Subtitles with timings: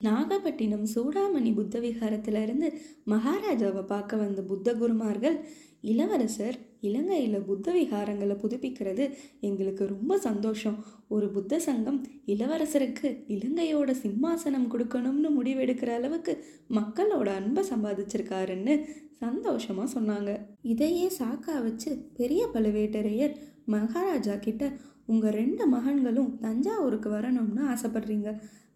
[0.00, 2.68] நாகப்பட்டினம் சூடாமணி புத்த விகாரத்திலிருந்து
[3.12, 5.36] மகாராஜாவை பார்க்க வந்த புத்த குருமார்கள்
[5.80, 9.04] இளவரசர் இலங்கையில் புத்த விகாரங்களை புதுப்பிக்கிறது
[9.40, 10.76] எங்களுக்கு ரொம்ப சந்தோஷம்.
[11.08, 16.34] ஒரு புத்த சங்கம் இளவரசருக்கு இலங்கையோட சிம்மாசனம் கொடுக்கணும்னு முடிவெடுக்கிற அளவுக்கு
[16.78, 18.76] மக்களோட அன்பை சம்பாதிச்சிருக்காருன்னு
[19.24, 20.32] சந்தோஷமாக சொன்னாங்க.
[20.62, 23.34] இதையே சாக்கா வச்சு பெரிய பழுவேட்டரையர்
[23.64, 24.64] மகாராஜா கிட்ட
[25.06, 28.30] உங்கள் ரெண்டு மகன்களும் தஞ்சாவூருக்கு வரணும்னு ஆசைப்படுறீங்க.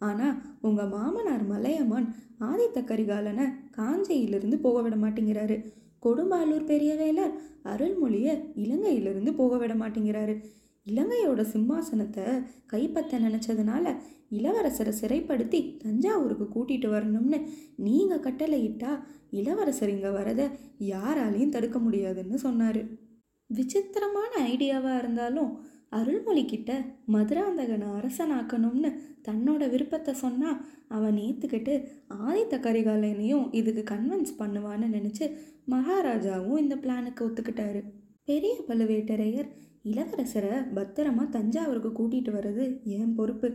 [0.08, 0.38] ஆனால்
[0.68, 2.08] உங்கள் மாமனார் மலையமான்
[2.48, 3.46] ஆதித்த கரிகாலனை
[3.78, 5.56] காஞ்சியிலிருந்து போக விட மாட்டேங்கிறாரு.
[6.02, 7.34] கொடும்பாலூர் பெரியவேலர்
[7.72, 10.34] அருள்மொழியை இலங்கையிலிருந்து போக விட மாட்டேங்கிறாரு.
[10.86, 12.24] இலங்கையோட சிம்மாசனத்தை
[12.72, 13.84] கைப்பற்ற நினச்சதுனால
[14.38, 17.38] இளவரசரை சிறைப்படுத்தி தஞ்சாவூருக்கு கூட்டிகிட்டு வரணும்னு
[17.86, 18.92] நீங்கள் கட்டளையிட்டா
[19.40, 20.46] இளவரசர் இங்கே வரதை
[20.92, 22.80] யாராலையும் தடுக்க முடியாதுன்னு சொன்னார்.
[23.50, 25.50] விசித்திரமான ஐடியாவாக இருந்தாலும்
[25.92, 26.70] அருள்மொழிக்கிட்ட
[27.12, 28.90] மதுராந்தகனை அரசனாக்கணும்னு
[29.28, 31.74] தன்னோட விருப்பத்தை சொன்னால் அவன் ஏற்றுக்கிட்டு
[32.26, 35.26] ஆதித்த கரிகாலனையும் இதுக்கு கன்வின்ஸ் பண்ணுவான்னு நினச்சி
[35.70, 37.82] மகாராஜாவும் இந்த பிளானுக்கு ஒத்துக்கிட்டாரு.
[38.24, 39.50] பெரிய பழுவேட்டரையர்
[39.84, 42.64] இளவரசரை பத்திரமா தஞ்சாவூருக்கு கூட்டிகிட்டு வர்றது
[42.98, 43.48] என் பொறுப்பு?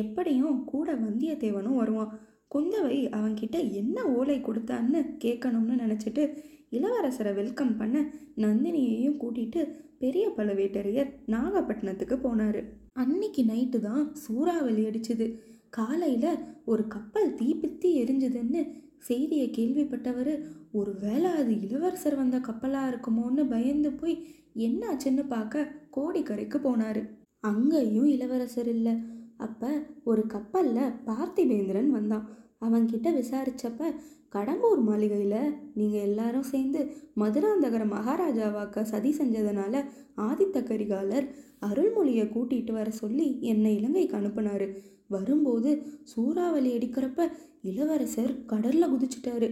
[0.00, 2.12] எப்படியும் கூட வந்தியத்தேவனும் வருவான்.
[2.54, 6.24] குந்தவை அவன்கிட்ட என்ன ஓலை கொடுத்தான்னு கேட்கணும்னு நினச்சிட்டு
[6.70, 7.96] இளவரசரை வெல்கம் பண்ண
[8.36, 9.60] நந்தினியையும் கூட்டிட்டு
[9.98, 12.60] பெரிய பழுவேட்டரையர் நாகப்பட்டினத்துக்கு போனார்.
[12.92, 15.26] அன்னைக்கு நைட்டு தான் சூறாவளி அடிச்சுது.
[15.68, 18.60] காலையில் ஒரு கப்பல் தீப்பித்தி எரிஞ்சுதுன்னு
[18.98, 20.32] செய்தியை கேள்விப்பட்டவர்
[20.72, 24.14] ஒரு வேளை அது இளவரசர் வந்த கப்பலாக இருக்குமோன்னு பயந்து போய்
[24.56, 27.02] என்னாச்சுன்னு பார்க்க கோடிக்கரைக்கு போனார்.
[27.40, 28.94] அங்கேயும் இளவரசர் இல்லை.
[29.36, 29.70] அப்போ
[30.04, 32.26] ஒரு கப்பலில் பார்த்திபேந்திரன் வந்தான்.
[32.60, 33.92] அவன்கிட்ட விசாரிச்சப்ப
[34.34, 36.80] கடம்பூர் மாளிகையில் நீங்கள் எல்லாரும் சேர்ந்து
[37.22, 39.82] மதுராந்தகர மகாராஜாவாக்க சதி செஞ்சதுனால
[40.28, 41.26] ஆதித்த கரிகாலர்
[41.68, 44.66] அருள்மொழியை கூட்டிகிட்டு வர சொல்லி என்னை இலங்கைக்கு அனுப்புனார்.
[45.06, 45.70] வரும்போது
[46.12, 47.28] சூறாவளி அடிக்கிறப்ப
[47.70, 49.48] இளவரசர் கடலில் குதிச்சிட்டாரு.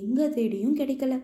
[0.00, 1.14] எங்கே தேடியும் கிடைக்கல.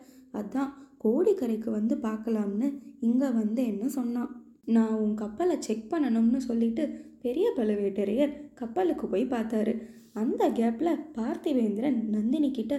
[0.41, 0.71] அதான்
[1.05, 2.69] கோடிக்கரைக்கு வந்து பார்க்கலாம்னு
[3.09, 4.33] இங்கே வந்தேன்னு சொன்னான்.
[4.77, 6.83] நான் உன் கப்பலை செக் பண்ணணும்னு சொல்லிட்டு
[7.25, 9.75] பெரிய பழுவேட்டரையர் கப்பலுக்கு போய் பார்த்தாரு.
[10.21, 12.75] அந்த கேப்பில் பார்த்திவேந்திரன் நந்தினி கிட்ட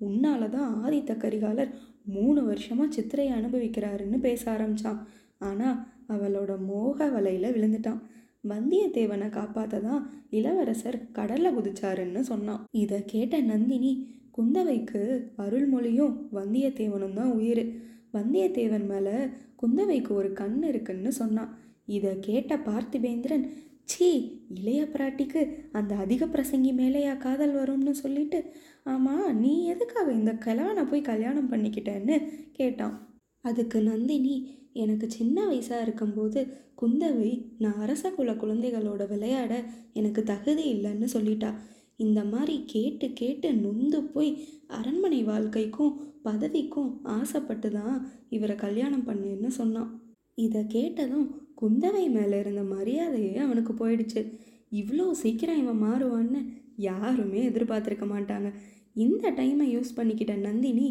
[0.00, 1.70] உன்னால தான் ஆதித்த கரிகாலர்
[2.02, 5.00] மூணு வருஷமாக சித்திரையை அனுபவிக்கிறாருன்னு பேச ஆரம்பிச்சான்.
[5.38, 8.00] ஆனால் அவளோட மோக வலையில் விழுந்துட்டான்.
[8.48, 12.64] வந்தியத்தேவனை காப்பாற்ற தான் இளவரசர் கடலில் குதிச்சாருன்னு சொன்னான்.
[12.70, 13.92] இதை கேட்ட நந்தினி
[14.38, 15.02] குந்தவைக்கு
[15.36, 17.64] அருள்மொழியும் வந்தியத்தேவனும் தான் உயிர்.
[18.12, 19.16] வந்தியத்தேவன் மேலே
[19.62, 21.52] குந்தவைக்கு ஒரு கண் இருக்குன்னு சொன்னான்.
[21.86, 23.46] இதை கேட்ட பார்த்திபேந்திரன்
[23.84, 28.52] சீ இளைய பிராட்டிக்கு அந்த அதிக பிரசங்கி மேலேயா காதல் வரும்னு சொல்லிட்டு
[28.82, 32.30] ஆமாம் நீ எதுக்காக இந்த கிழவனை போய் கல்யாணம் பண்ணிக்கிட்டேன்னு?
[32.52, 33.18] கேட்டான்.
[33.40, 36.46] அதுக்கு நந்தினி எனக்கு சின்ன வயசாக இருக்கும்போது
[36.82, 41.54] குந்தவை நான் அரச குல குழந்தைகளோட விளையாட எனக்கு தகுதி இல்லைன்னு சொல்லிட்டா.
[41.96, 50.00] இந்த மாதிரி கேட்டு கேட்டு நொந்து போய் அரண்மனை வாழ்க்கைக்கும் பதவிக்கும் ஆசைப்பட்டு தான் இவரை கல்யாணம் பண்ணுன்னு சொன்னான்.
[50.34, 54.22] இதை கேட்டதும் குந்தவை மேலே இருந்த மரியாதையே அவனுக்கு போயிடுச்சு.
[54.80, 56.40] இவ்வளோ சீக்கிரம் இவன் மாறுவான்னு
[56.88, 58.48] யாருமே எதிர்பார்த்துருக்க மாட்டாங்க.
[59.04, 60.88] இந்த டைமை யூஸ் பண்ணிக்கிட்ட நந்தினி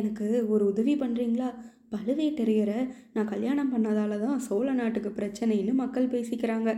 [0.00, 1.48] எனக்கு ஒரு உதவி பண்ணுறீங்களா
[1.94, 2.78] பழுவேட்டரையரை
[3.14, 6.70] நான் கல்யாணம் பண்ணதால தான் சோழ நாட்டுக்கு பிரச்சனைன்னு மக்கள் பேசிக்கிறாங்க.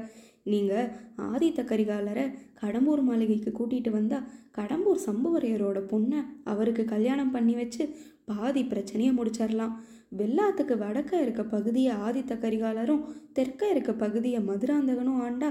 [0.53, 0.89] நீங்கள்
[1.27, 2.25] ஆதித்த கரிகாலரை
[2.63, 4.27] கடம்பூர் மாளிகைக்கு கூட்டிகிட்டு வந்தால்
[4.59, 6.21] கடம்பூர் சம்புவரையரோட பொண்ணை
[6.53, 7.85] அவருக்கு கல்யாணம் பண்ணி வச்சு
[8.31, 9.73] பாதி பிரச்சனையை முடிச்சிடலாம்
[10.19, 15.49] வெள்ளாத்துக்கு வடக்க இருக்க பகுதியை ஆதித்த கரிகாலரும் தெற்க இருக்க பகுதியை மதுராந்தகனும் ஆண்டா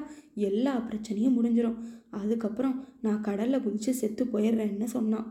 [0.50, 1.80] எல்லா பிரச்சனையும் முடிஞ்சிடும்
[2.10, 5.28] அதுக்கப்புறம் நான் கடலில் குதிச்சு செத்து போயிடுறேன்னு சொன்னான்.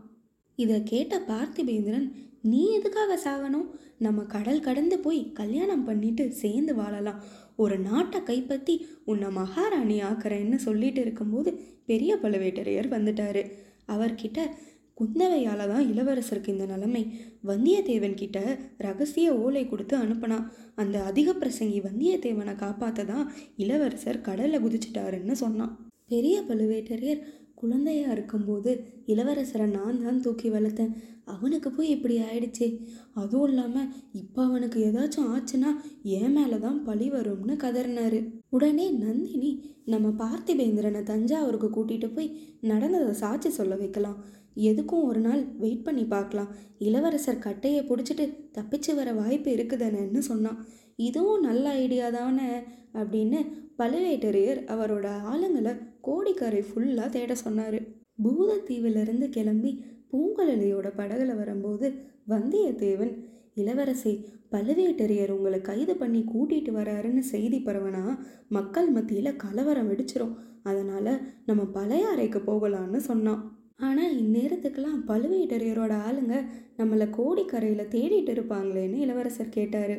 [0.55, 2.07] இதை கேட்ட பார்த்திபேந்திரன்
[2.41, 3.67] நீ எதுக்காக சாகணும்?
[3.97, 7.21] நம்ம கடல் கடந்து போய் கல்யாணம் பண்ணிட்டு சேர்ந்து வாழலாம்.
[7.55, 11.51] ஒரு நாட்டை கைப்பற்றி உன்னை மகாராணி ஆக்குறேன்னு சொல்லிட்டு இருக்கும்போது
[11.85, 13.43] பெரிய பழுவேட்டரையர் வந்துட்டாரு.
[13.87, 14.39] அவர்கிட்ட
[14.97, 17.03] குந்தவையால் தான் இளவரசருக்கு இந்த நிலைமை.
[17.49, 18.39] வந்தியத்தேவன் கிட்ட
[18.85, 20.49] ரகசிய ஓலை கொடுத்து அனுப்பினான்
[20.81, 23.25] அந்த அதிக பிரசங்கி வந்தியத்தேவனை காப்பாற்ற தான்
[23.63, 25.73] இளவரசர் கடலில் குதிச்சிட்டாருன்னு சொன்னான்.
[26.11, 27.23] பெரிய பழுவேட்டரையர்
[27.61, 28.71] குழந்தையா இருக்கும்போது
[29.11, 30.93] இளவரசரை நான் தான் தூக்கி வளர்த்தேன்.
[31.33, 32.67] அவனுக்கு போய் இப்படி ஆயிடுச்சே.
[33.21, 33.91] அதுவும் இல்லாமல்
[34.21, 35.69] இப்போ அவனுக்கு ஏதாச்சும் ஆச்சுன்னா
[36.19, 38.19] என் மேலே தான் பழி வரும்னு கதறினாரு.
[38.55, 39.51] உடனே நந்தினி
[39.93, 42.29] நம்ம பார்த்திபேந்திரனை தஞ்சாவூருக்கு கூட்டிகிட்டு போய்
[42.71, 44.19] நடந்ததை சாட்சி சொல்ல வைக்கலாம்.
[44.55, 46.55] எதுக்கும் ஒரு நாள் வெயிட் பண்ணி பார்க்கலாம்.
[46.77, 50.65] இளவரசர் கட்டையை பிடிச்சிட்டு தப்பிச்சு வர வாய்ப்பு இருக்குதானேன்னு சொன்னான்.
[50.95, 52.59] இதுவும் நல்ல ஐடியா தானே
[52.93, 53.45] அப்படின்னு
[53.77, 57.81] பழுவேட்டரையர் அவரோட ஆளுங்களை கோடிக்கரை ஃபுல்லாக தேட சொன்னார்.
[58.23, 61.93] பூதத்தீவிலிருந்து கிளம்பி பூங்குழலியோட படகுல வரும்போது
[62.27, 63.23] வந்தியத்தேவன்
[63.53, 68.19] இளவரசி பழுவேட்டரையர் உங்களை கைது பண்ணி கூட்டிகிட்டு வராருன்னு செய்தி பரவனா?
[68.49, 70.35] மக்கள் மத்தியில் கலவரம் வெடிச்சிரும்.
[70.63, 73.52] அதனால் நம்ம பழைய அறைக்கு போகலான்னு சொன்னான்.
[73.85, 76.35] ஆனால் இந்நேரத்துக்கெல்லாம் பழுவேட்டரையரோட ஆளுங்க
[76.79, 79.95] நம்மளை கோடிக்கரையில் தேடிட்டு இருப்பாங்களேன்னு இளவரசர் கேட்டார்.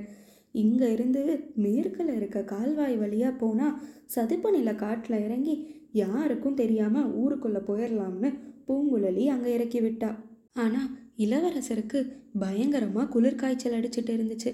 [0.63, 1.23] இங்கே இருந்து
[1.65, 3.79] மேற்கில் இருக்க கால்வாய் வழியாக போனால்
[4.15, 5.55] சதுப்பு நில காட்டில் இறங்கி
[6.03, 8.31] யாருக்கும் தெரியாமல் ஊருக்குள்ளே போயிடலாம்னு
[8.69, 10.11] பூங்குழலி அங்கே இறக்கி விட்டா.
[10.65, 10.89] ஆனால்
[11.25, 11.99] இளவரசருக்கு
[12.43, 14.51] பயங்கரமாக குளிர்காய்ச்சல் அடிச்சிட்டு இருந்துச்சு.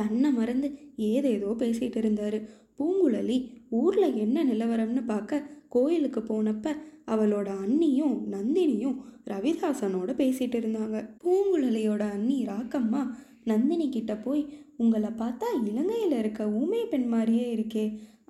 [0.00, 0.68] தன்னை மறந்து
[1.10, 2.38] ஏதேதோ பேசிகிட்டு இருந்தார்.
[2.78, 3.38] பூங்குழலி
[3.80, 6.74] ஊரில் என்ன நிலவரம்னு பார்க்க கோயிலுக்கு போனப்ப
[7.12, 8.98] அவளோட அண்ணியும் நந்தினியும்
[9.30, 10.98] ரவிதாசனோட பேசிட்டு இருந்தாங்க.
[11.22, 13.02] பூங்குழலியோட அண்ணி ராக்கம்மா
[13.50, 14.42] நந்தினி கிட்ட போய்
[14.82, 17.86] உங்களை பார்த்தா இலங்கையில் இருக்க ஊமை பெண் மாதிரியே இருக்கே.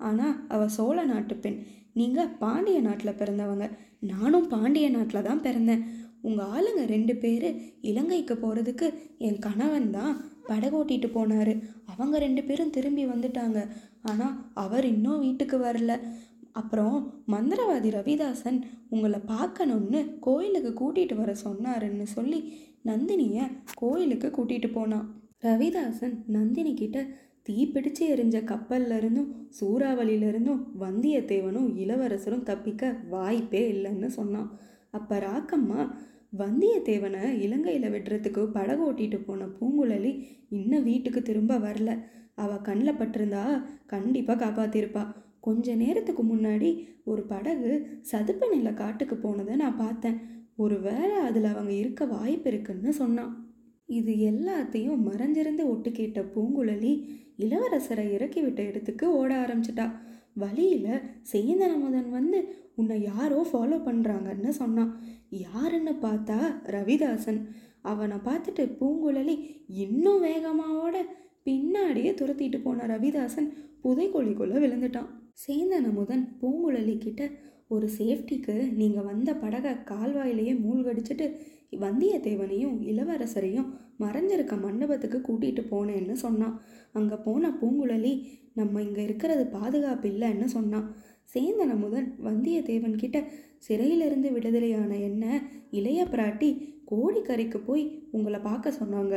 [0.07, 1.59] ஆனால் அவள் சோழ நாட்டு பெண்.
[1.99, 3.65] நீங்கள் பாண்டிய நாட்டில் பிறந்தவங்க.
[4.11, 5.83] நானும் பாண்டிய நாட்டில் தான் பிறந்தேன்.
[6.27, 7.47] உங்கள் ஆளுங்க ரெண்டு பேர்
[7.89, 8.87] இலங்கைக்கு போகிறதுக்கு
[9.27, 10.13] என் கணவன் தான்
[10.49, 11.53] படகோட்டிட்டு போனார்.
[11.91, 13.59] அவங்க ரெண்டு பேரும் திரும்பி வந்துட்டாங்க.
[14.11, 15.93] ஆனால் அவர் இன்னும் வீட்டுக்கு வரல.
[16.53, 18.59] அப்புறம் மந்திரவாதி ரவிதாசன்
[18.89, 22.39] உங்களை பார்க்கணுன்னு கோயிலுக்கு கூட்டிகிட்டு வர சொன்னாருன்னு சொல்லி
[22.85, 23.45] நந்தினியை
[23.75, 25.07] கோயிலுக்கு கூட்டிகிட்டு போனான்
[25.41, 26.99] ரவிதாசன் நந்தினி கிட்ட
[27.49, 34.49] தீப்பிடிச்சு எரிஞ்ச கப்பல்ல இருந்தும் சூறாவளியில இருந்தும் வந்தியத்தேவனும் இளவரசரும் தப்பிக்க வாய்ப்பே இல்லைன்னு சொன்னான்.
[34.91, 35.81] அப்போ ராக்கம்மா
[36.37, 40.13] வந்தியத்தேவனை இலங்கையில் விடுறதுக்கு படகு ஓட்டிட்டு போன பூங்குழலி
[40.49, 41.91] இன்னும் வீட்டுக்கு திரும்ப வரல.
[42.35, 43.43] அவள் கண்ணில் பட்டிருந்தா
[43.85, 45.11] கண்டிப்பாக காப்பாற்றிருப்பாள்
[45.45, 46.69] கொஞ்ச நேரத்துக்கு முன்னாடி
[47.11, 47.71] ஒரு படகு
[48.11, 50.17] சதுப்பு நில காட்டுக்கு போனதை நான் பார்த்தேன்.
[50.63, 53.31] ஒருவேளை அதில் அவங்க இருக்க வாய்ப்பு இருக்குன்னு சொன்னான்.
[53.99, 56.91] இது எல்லாத்தையும் மறைஞ்சிருந்து ஒட்டு கேட்ட பூங்குழலி
[57.45, 59.87] இளவரசரை இறக்கி விட்ட இடத்துக்கு ஓட ஆரம்பிச்சிட்டா.
[60.43, 62.39] வழியில் சேந்தனமுதன் வந்து
[62.75, 64.93] உன்னை யாரோ ஃபாலோ பண்ணுறாங்கன்னு சொன்னான்.
[65.45, 66.37] யாருன்னு பார்த்தா
[66.75, 67.41] ரவிதாசன்.
[67.91, 69.35] அவனை பார்த்துட்டு பூங்குழலி
[69.85, 70.95] இன்னும் வேகமாவோட
[71.47, 73.49] பின்னாடியே துரத்திட்டு போன ரவிதாசன்
[73.83, 75.11] புதைக்கோழிக்குள்ளே விழுந்துட்டான்.
[75.37, 77.21] சேந்தனமுதன் பூங்குழலி கிட்ட
[77.67, 81.25] ஒரு சேஃப்டிக்கு நீங்கள் வந்த படகை கால்வாயிலேயே மூழ்கடிச்சிட்டு
[81.83, 83.69] வந்தியத்தேவனையும் இளவரசரையும்
[83.99, 86.55] மறைஞ்சிருக்க மண்டபத்துக்கு கூட்டிகிட்டு போனேன்னு சொன்னான்.
[86.97, 88.13] அங்கே போன பூங்குழலி
[88.59, 90.87] நம்ம இங்கே இருக்கிறது பாதுகாப்பு இல்லைன்னு சொன்னான்.
[91.33, 93.19] சேந்தனமுதன் வந்தியத்தேவன் கிட்ட
[93.67, 95.25] சிறையிலிருந்து விடுதலையான என்ன?
[95.79, 96.49] இளைய பிராட்டி
[96.91, 99.15] கோடிக்கரைக்கு போய் உங்களை பார்க்க சொன்னாங்க.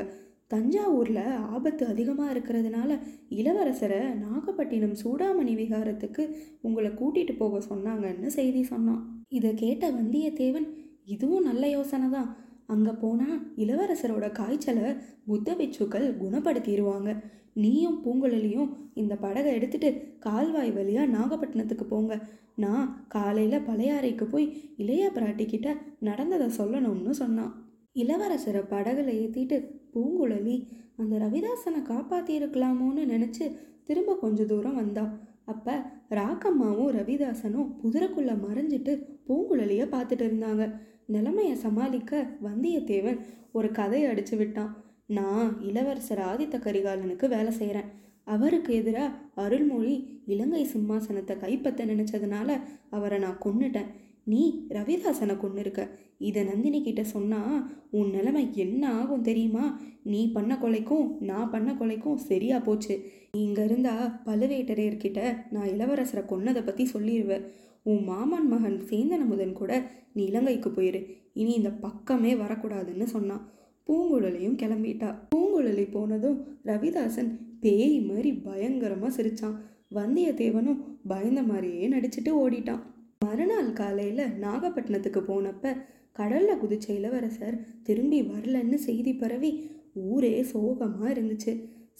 [0.50, 1.22] தஞ்சாவூரில்
[1.54, 2.90] ஆபத்து அதிகமாக இருக்கிறதுனால
[3.40, 6.24] இளவரசரை நாகப்பட்டினம் சூடாமணி விகாரத்துக்கு
[6.66, 9.02] உங்களை கூட்டிகிட்டு போக சொன்னாங்கன்னு செய்தி சொன்னான்.
[9.38, 10.68] இதை கேட்ட வந்தியத்தேவன்
[11.14, 12.30] இதுவும் நல்ல யோசனை தான்.
[12.74, 14.86] அங்கே போனால் இளவரசரோட காய்ச்சலை
[15.26, 17.10] புத்த பிச்சுக்கள் குணப்படுத்திடுவாங்க
[17.64, 18.70] நீயும் பூங்குழலியும்
[19.00, 19.90] இந்த படகை எடுத்துட்டு
[20.24, 22.14] கால்வாய் வழியாக நாகப்பட்டினத்துக்கு போங்க.
[22.64, 24.46] நான் காலையில் பழையாறைக்கு போய்
[24.82, 25.68] இளைய பிராட்டிக்கிட்ட
[26.08, 27.52] நடந்ததை சொல்லணும்னு சொன்னான்.
[27.96, 29.58] இளவரசரை படகுல ஏற்றிட்டு
[29.96, 30.56] பூங்குழலி
[30.96, 33.44] அந்த ரவிதாசனை காப்பாற்றியிருக்கலாமோன்னு நினச்சி
[33.84, 35.04] திரும்ப கொஞ்ச தூரம் வந்தா.
[35.44, 35.74] அப்போ
[36.10, 38.92] ராக்கம்மாவும் ரவிதாசனும் புதிரக்குள்ளே மறைஞ்சிட்டு
[39.28, 40.64] பூங்குழலியை பார்த்துட்டு இருந்தாங்க.
[41.06, 43.20] நிலைமையை சமாளிக்க வந்தியத்தேவன்
[43.52, 44.72] ஒரு கதையை அடிச்சு விட்டான்.
[45.18, 47.90] நான் இளவரசர் ஆதித்த கரிகாலனுக்கு வேலை செய்கிறேன்
[48.34, 52.58] அவருக்கு எதிராக அருள்மொழி இலங்கை சிம்மாசனத்தை கைப்பற்ற நினச்சதுனால
[52.90, 53.90] அவரை நான் கொன்னுட்டேன்.
[54.26, 55.82] நீ ரவிதாசனை கொண்டு இருக்க.
[56.18, 57.40] இதை நந்தினி கிட்ட சொன்னா
[57.90, 59.80] உன் நிலைமை என்ன ஆகும் தெரியுமா?
[60.02, 62.94] நீ பண்ண கொலைக்கும் நான் பண்ண கொலைக்கும் சரியா போச்சு.
[63.32, 65.20] இங்க இருந்தா பழுவேட்டரையர்கிட்ட
[65.50, 67.44] நான் இளவரசரை கொன்னதை பத்தி சொல்லிடுவேன்
[67.82, 69.72] உன் மாமன் மகன் சேந்தனமுதன் கூட
[70.12, 71.00] நீ இலங்கைக்கு போயிரு.
[71.32, 73.44] இனி இந்த பக்கமே வரக்கூடாதுன்னு சொன்னான்.
[73.86, 75.10] பூங்குழலியும் கிளம்பிட்டா.
[75.34, 77.30] பூங்குழலி போனதும் ரவிதாசன்
[77.60, 79.56] பேய் மாதிரி பயங்கரமா சிரிச்சான்.
[79.94, 82.82] வந்தியத்தேவனும் பயந்த மாதிரியே நடிச்சிட்டு ஓடிட்டான்.
[83.20, 85.72] மறுநாள் காலையில் நாகப்பட்டினத்துக்கு போனப்ப
[86.12, 89.50] கடலில் குதிச்ச இளவரசர் திரும்பி வரலன்னு செய்தி பரவி
[90.10, 91.52] ஊரே சோகமாக இருந்துச்சு.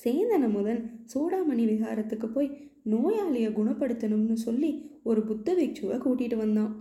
[0.04, 0.82] சேந்தன முதன்
[1.12, 2.50] சூடாமணி விகாரத்துக்கு போய்
[2.92, 4.70] நோயாளியை குணப்படுத்தணும்னு சொல்லி
[5.02, 6.72] ஒரு புத்த பிக்ஷுவை கூட்டிகிட்டு வந்தான்.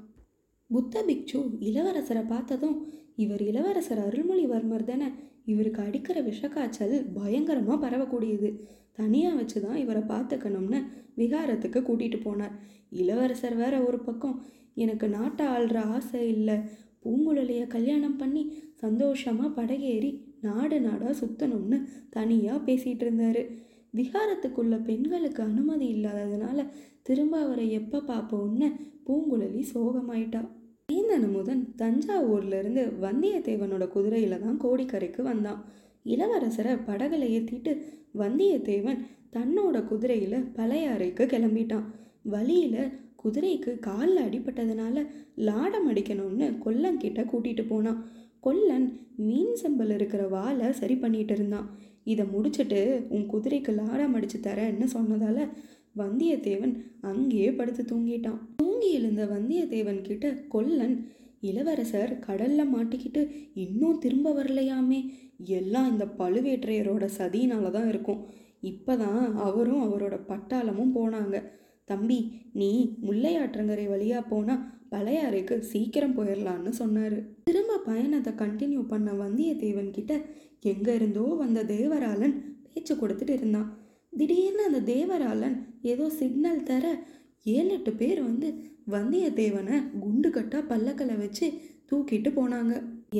[0.70, 2.77] புத்த பிக்ஷு இளவரசரை பார்த்ததும்
[3.15, 5.10] இவர் இளவரசர் அருள்மொழிவர்மர் தானே
[5.46, 8.50] இவருக்கு அடிக்கிற விஷக்காய்ச்சல் பயங்கரமாக பரவக்கூடியது.
[8.98, 10.80] தனியாக வச்சு தான் இவரை பார்த்துக்கணும்னு
[11.18, 12.56] விகாரத்துக்கு கூட்டிகிட்டு போனார்.
[12.90, 14.38] இளவரசர் வேற ஒரு பக்கம்.
[14.74, 16.58] எனக்கு நாட்டை ஆள்ற ஆசை இல்லை.
[17.04, 20.12] பூங்குழலியை கல்யாணம் பண்ணி சந்தோஷமாக படகேறி
[20.42, 21.78] நாடு நாடாக சுற்றணும்னு
[22.10, 23.42] தனியாக பேசிகிட்டு இருந்தார்.
[23.94, 26.60] விகாரத்துக்குள்ள பெண்களுக்கு அனுமதி இல்லாததுனால
[27.02, 28.68] திரும்ப அவரை எப்போ பார்ப்போம்னு
[29.08, 30.42] பூங்குழலி சோகமாயிட்டா.
[30.92, 35.62] சேந்தனமுதன் முதன் தஞ்சாவூர்லேருந்து வந்தியத்தேவனோட குதிரையில் தான் கோடிக்கரைக்கு வந்தான்.
[36.06, 37.72] இளவரசரை படகுல ஏற்றிட்டு
[38.19, 39.00] வந்தியத்தேவன்
[39.31, 41.88] தன்னோட குதிரையில் பழையாறைக்கு கிளம்பிட்டான்.
[42.24, 42.84] வழியில்
[43.24, 45.05] குதிரைக்கு காலில் அடிபட்டதுனால
[45.36, 48.00] லாடம் அடிக்கணும்னு கொல்லங்கிட்ட கூட்டிகிட்டு போனான்.
[48.39, 51.67] கொல்லன் மீன் செம்பல் இருக்கிற வாலை சரி பண்ணிட்டு இருந்தான்.
[52.03, 55.43] இதை முடிச்சுட்டு உன் குதிரைக்கு லாடம் அடித்து தரேன்னு சொன்னதால்
[55.98, 58.39] வந்தியத்தேவன் அங்கேயே படுத்து தூங்கிட்டான்.
[58.57, 60.95] தூங்கி எழுந்த வந்தியத்தேவன் கிட்ட கொல்லன்
[61.42, 65.00] இளவரசர் கடல்ல மாட்டிக்கிட்டு இன்னும் திரும்ப வரலையாமே?
[65.38, 68.25] எல்லாம் இந்த பழுவேற்றையரோட சதியினால தான் இருக்கும்.
[68.63, 71.44] இப்பதான் அவரும் அவரோட பட்டாளமும் போனாங்க.
[71.86, 72.20] தம்பி
[72.54, 77.20] நீ முல்லையாற்றங்கரை வழியா போனா பழையாறைக்கு சீக்கிரம் போயிடலான்னு சொன்னாரு.
[77.44, 80.13] திரும்ப பயணத்தை கண்டினியூ பண்ண வந்தியத்தேவன் கிட்ட
[80.60, 83.77] எங்க இருந்தோ வந்த தேவராளன் பேச்சு கொடுத்துட்டு இருந்தான்.
[84.12, 86.86] திடீர்னு அந்த தேவராளன் ஏதோ சிக்னல் தர
[87.54, 88.48] ஏழு எட்டு பேர் வந்து
[88.94, 91.46] வந்தியத்தேவனை குண்டு கட்டா பல்லக்கில் வச்சு
[91.90, 92.74] தூக்கிட்டு போனாங்க.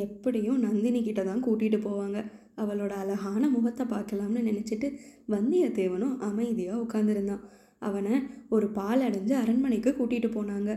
[0.04, 2.20] எப்படியும் நந்தினி கிட்ட தான் கூட்டிகிட்டு போவாங்க.
[2.62, 4.88] அவளோட அழகான முகத்தை பார்க்கலாம்னு நினச்சிட்டு
[5.34, 7.44] வந்தியத்தேவனும் அமைதியாக உட்காந்துருந்தான்
[7.88, 8.16] அவனை
[8.56, 10.72] ஒரு பால் அடைஞ்சு அரண்மனைக்கு கூட்டிகிட்டு போனாங்க.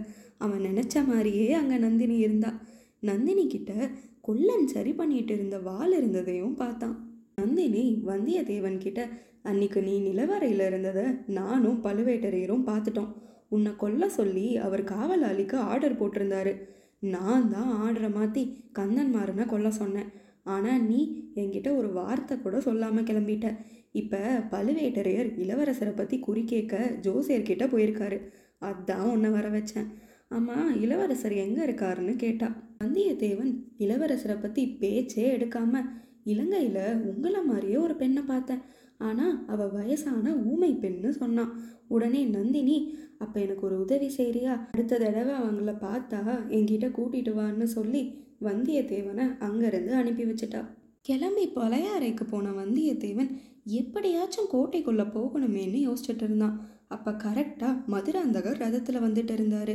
[0.44, 2.50] அவன் நினச்ச மாதிரியே அங்கே நந்தினி இருந்தா.
[3.10, 3.72] நந்தினி கிட்ட
[4.28, 6.96] கொல்லன் சரி பண்ணிட்டு இருந்த வால் இருந்ததையும் பார்த்தான்.
[7.40, 9.00] நந்தினி வந்தியத்தேவன் கிட்ட
[9.50, 11.06] அன்னைக்கு நீ நிலவரையில் இருந்ததை
[11.38, 13.10] நானும் பழுவேட்டரையரும் பார்த்துட்டோம்.
[13.54, 16.52] உன்னை கொல்ல சொல்லி அவர் காவலாளிக்கு ஆர்டர் போட்டிருந்தாரு.
[17.14, 18.42] நான் தான் ஆர்டரை மாற்றி
[18.78, 20.10] கந்தன்மாரனை கொல்ல சொன்னேன்.
[20.54, 21.00] ஆனால் நீ
[21.40, 23.48] என்கிட்ட ஒரு வார்த்தை கூட சொல்லாமல் கிளம்பிட்ட.
[24.00, 24.20] இப்போ
[24.52, 26.76] பழுவேட்டரையர் இளவரசரை பற்றி குறி கேட்க
[27.06, 28.18] ஜோசியர்கிட்ட போயிருக்காரு.
[28.68, 29.88] அதான் உன்னை வர வச்சேன்.
[30.36, 32.48] ஆமாம் இளவரசர் எங்கே இருக்காருன்னு கேட்டா
[32.82, 33.52] வந்தியத்தேவன்
[33.84, 35.88] இளவரசரை பற்றி பேச்சே எடுக்காமல்
[36.32, 38.62] இலங்கையில் உங்களை மாதிரியே ஒரு பெண்ணை பார்த்தேன்.
[38.98, 41.52] ஆனால் அவள் வயசான ஊமை பெண்ணு சொன்னான்
[41.88, 42.78] உடனே நந்தினி
[43.18, 44.52] அப்போ எனக்கு ஒரு உதவி செய்றியா?
[44.70, 48.02] அடுத்த தடவை அவங்கள பார்த்தா என்கிட்ட கூட்டிட்டு வான்னு சொல்லி
[48.40, 50.60] வந்தியத்தேவனை அங்கேருந்து அனுப்பி வச்சிட்டா.
[51.00, 53.30] கிளம்பி பழையாறைக்கு போன வந்தியத்தேவன்
[53.64, 56.56] எப்படியாச்சும் கோட்டைக்குள்ளே போகணுமேன்னு யோசிச்சுட்டு இருந்தான்.
[56.88, 59.74] அப்போ கரெக்டாக மதுராந்தகர் ரதத்தில் வந்துட்டு இருந்தார்.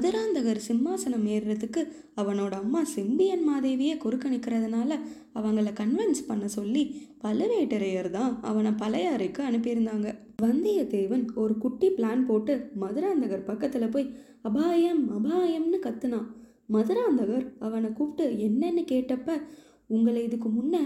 [0.00, 1.82] மதுராந்தகர் சிம்மாசனம் ஏறுறதுக்கு
[2.16, 4.98] அவனோட அம்மா செம்பியன் மாதேவியே குறுக்க நிற்கிறதுனால
[5.34, 6.82] அவங்கள கன்வின்ஸ் பண்ண சொல்லி
[7.22, 10.08] பழுவேட்டரையர் தான் அவனை பழையாறைக்கு அனுப்பியிருந்தாங்க.
[10.42, 14.10] வந்தியத்தேவன் ஒரு குட்டி பிளான் போட்டு மதுராந்தகர் பக்கத்தில் போய்
[14.42, 16.28] அபாயம் அபாயம்னு கத்துனான்.
[16.72, 19.40] மதுராந்தகர் அவனை கூப்பிட்டு என்னன்னு கேட்டப்ப
[19.86, 20.76] உங்களை இதுக்கு முன்ன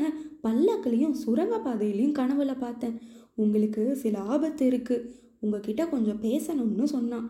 [0.43, 2.99] பல்லக்கிலையும் சுரங்கப்பாதையிலையும் கனவுல பார்த்தேன்.
[3.35, 4.99] உங்களுக்கு சில ஆபத்து இருக்கு.
[5.41, 7.29] உங்ககிட்ட கொஞ்சம் பேசணும்னு சொன்னான்.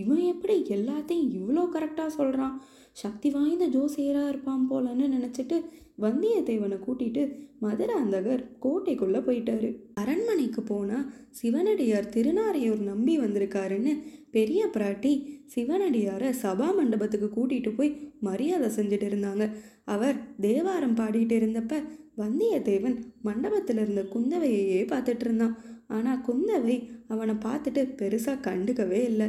[0.00, 2.54] இவன் எப்படி எல்லாத்தையும் இவ்வளோ கரெக்டாக சொல்கிறான்
[3.02, 5.56] சக்தி வாய்ந்த ஜோசியராக இருப்பான் போலன்னு நினச்சிட்டு
[6.04, 7.22] வந்தியத்தேவனை கூட்டிட்டு
[7.64, 9.68] மதுராந்தகர் கோட்டைக்குள்ளே போயிட்டாரு.
[10.00, 11.06] அரண்மனைக்கு போனால்
[11.38, 13.92] சிவனடியார் திருநாரையூர் நம்பி வந்திருக்காருன்னு
[14.36, 15.12] பெரிய பிராட்டி
[15.54, 17.92] சிவனடியாரை சபா மண்டபத்துக்கு கூட்டிகிட்டு போய்
[18.28, 19.46] மரியாதை செஞ்சுட்டு இருந்தாங்க.
[19.94, 21.80] அவர் தேவாரம் பாடிட்டு இருந்தப்ப
[22.22, 22.98] வந்தியத்தேவன்
[23.28, 25.56] மண்டபத்தில் இருந்த குந்தவையையே பார்த்துட்டு இருந்தான்.
[25.96, 26.76] ஆனால் குந்தவை
[27.12, 29.28] அவனை பார்த்துட்டு பெருசாக கண்டுக்கவே இல்லை.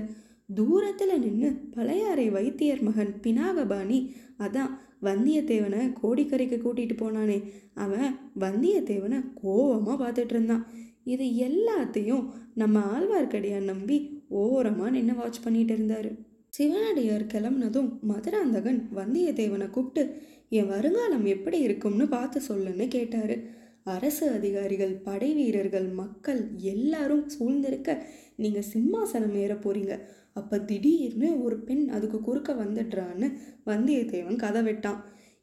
[0.49, 3.99] தூரத்தில் நின்று பழையாறை வைத்தியர் மகன் பினாகபாணி
[4.37, 4.71] அதான்
[5.03, 7.37] வந்தியத்தேவனை கோடிக்கரைக்கு கூட்டிகிட்டு போனானே.
[7.73, 10.63] அவன் வந்தியத்தேவனை கோவமாக பார்த்துட்டு இருந்தான்.
[11.03, 12.23] இது எல்லாத்தையும்
[12.53, 16.09] நம்ம ஆழ்வார்க்கடியான் நம்பி ஓரமாக நின்று வாட்ச் பண்ணிட்டு இருந்தார்.
[16.49, 20.03] சிவனடியார் கிளம்புனதும் மதுராந்தகன் வந்தியத்தேவனை கூப்பிட்டு
[20.49, 23.35] என் வருங்காலம் எப்படி இருக்கும்னு பார்த்து சொல்லுன்னு கேட்டார்.
[23.83, 27.91] அரசு அதிகாரிகள் படை வீரர்கள் மக்கள் எல்லாரும் சூழ்ந்திருக்க
[28.35, 29.93] நீங்கள் சிம்மாசனம் ஏற போகிறீங்க
[30.39, 33.27] அப்போ திடீர்னு ஒரு பெண் அதுக்கு குறுக்க வந்துடுறான்னு
[33.65, 34.99] வந்தியத்தேவன் கதை விட்டான்.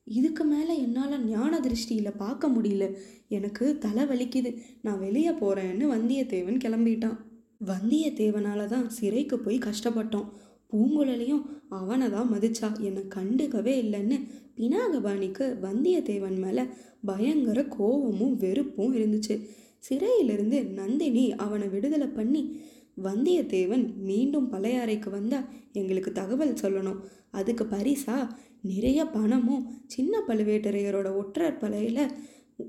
[0.06, 2.86] இதுக்கு மேலே என்னால் ஞான திருஷ்டியில் பார்க்க முடியல.
[3.28, 4.50] எனக்கு தலை வலிக்குது.
[4.82, 7.18] நான் வெளியே போகிறேன்னு வந்தியத்தேவன் கிளம்பிட்டான்.
[7.66, 10.28] வந்தியத்தேவனால தான் சிறைக்கு போய் கஷ்டப்பட்டோம்.
[10.72, 11.44] பூங்குழலியும்
[11.78, 12.68] அவனை தான் மதிச்சா.
[12.88, 14.16] என்னை கண்டுக்கவே இல்லைன்னு
[14.58, 16.64] பினாகபாணிக்கு வந்தியத்தேவன் மேலே
[17.10, 19.36] பயங்கர கோபமும் வெறுப்பும் இருந்துச்சு.
[19.78, 22.42] சிறையிலிருந்து நந்தினி அவனை விடுதலை பண்ணி
[23.02, 27.00] வந்தியத்தேவன் மீண்டும் பழையாறைக்கு வந்தால் எங்களுக்கு தகவல் சொல்லணும்.
[27.30, 28.28] அதுக்கு பரிசா?
[28.60, 32.12] நிறைய பணமும் சின்ன பழுவேட்டரையரோட ஒற்றர் பலையில்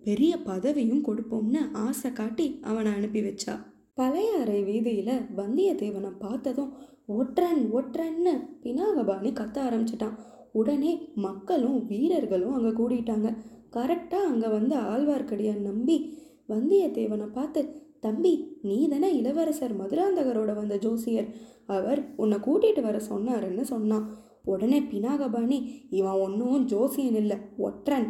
[0.04, 3.56] பெரிய பதவியும் கொடுப்போம்னு ஆசை காட்டி அவனை அனுப்பி வச்சா.
[3.94, 6.74] பழையாறை வீதியில் வந்தியத்தேவனை பார்த்ததும்
[7.06, 10.18] ஒற்றன் ஒற்றன்னு பினாகபாணி கத்த ஆரம்பிச்சிட்டான்.
[10.52, 13.38] உடனே மக்களும் வீரர்களும் அங்கே கூடிட்டாங்க.
[13.72, 16.14] கரெக்டாக அங்கே வந்து ஆழ்வார்க்கடியான் நம்பி
[16.50, 18.34] வந்தியத்தேவனை பார்த்து தம்பி
[18.68, 21.30] நீ தானே இளவரசர் மதுராந்தகரோட வந்த ஜோசியர்.
[21.78, 24.06] அவர் உன்னை கூட்டிகிட்டு வர சொன்னாருன்னு சொன்னான்.
[24.54, 25.60] உடனே பினாகபாணி
[26.00, 28.08] இவன் ஒன்றும் ஜோசியன் இல்லை ஒற்றன்.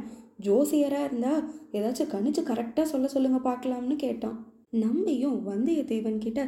[0.47, 1.43] ஜோசியராக இருந்தால்
[1.77, 4.37] ஏதாச்சும் கணிச்சு கரெக்டாக சொல்ல சொல்லுங்க பார்க்கலாம்னு கேட்டான்.
[4.83, 6.41] நம்பியும் வந்தியத்தேவன் கிட்ட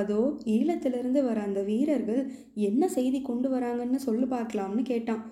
[0.00, 0.18] அதோ
[0.54, 2.20] ஈழத்திலிருந்து வர அந்த வீரர்கள்
[2.68, 5.22] என்ன செய்தி கொண்டு வராங்கன்னு சொல்லு பார்க்கலாம்னு கேட்டான்.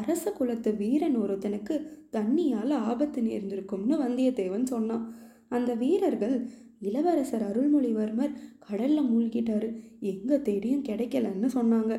[0.00, 1.74] அரச குலத்து வீரன் ஒருத்தனுக்கு
[2.16, 5.04] தண்ணியால் ஆபத்து நேர்ந்திருக்கும்னு வந்தியத்தேவன் சொன்னான்.
[5.56, 6.36] அந்த வீரர்கள்
[6.88, 8.36] இளவரசர் அருள்மொழிவர்மர்
[8.66, 9.68] கடல்ல மூழ்கிட்டாரு.
[10.12, 11.92] எங்க தேடியும் கிடைக்கலன்னு சொன்னாங்க.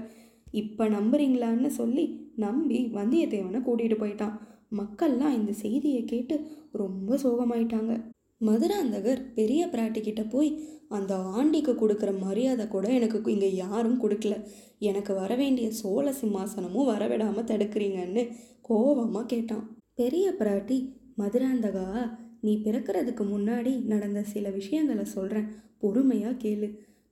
[0.61, 4.35] இப்போ நம்புறீங்களான்னு சொல்லி நம்பி வந்தியத்தேவனை கூட்டிட்டு போயிட்டான்.
[4.79, 6.35] மக்கள்லாம் இந்த செய்தியை கேட்டு
[6.81, 7.93] ரொம்ப சோகமாயிட்டாங்க.
[8.41, 10.49] மதுராந்தகர் பெரிய பிராட்டிக்கிட்ட போய்
[10.97, 14.35] அந்த ஆண்டிக்கு கொடுக்குற மரியாதை கூட எனக்கு இங்கே யாரும் கொடுக்கல.
[14.89, 18.23] எனக்கு வர வேண்டிய சோழ சிம்மாசனமும் வரவிடாமல் தடுக்கிறீங்கன்னு
[18.69, 19.63] கோவமாக கேட்டான்.
[20.01, 20.77] பெரிய பிராட்டி
[21.21, 21.87] மதுராந்தகா
[22.45, 25.49] நீ பிறக்கிறதுக்கு முன்னாடி நடந்த சில விஷயங்களை சொல்கிறேன்
[25.83, 26.67] பொறுமையாக கேளு.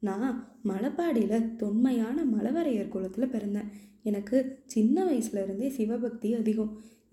[0.07, 3.69] நான் மலைப்பாடியில் தொன்மையான மலவரையர் குலத்தில் பிறந்தேன்.
[4.03, 6.71] எனக்கு சின்ன வயசுலேருந்தே சிவபக்தி அதிகம்.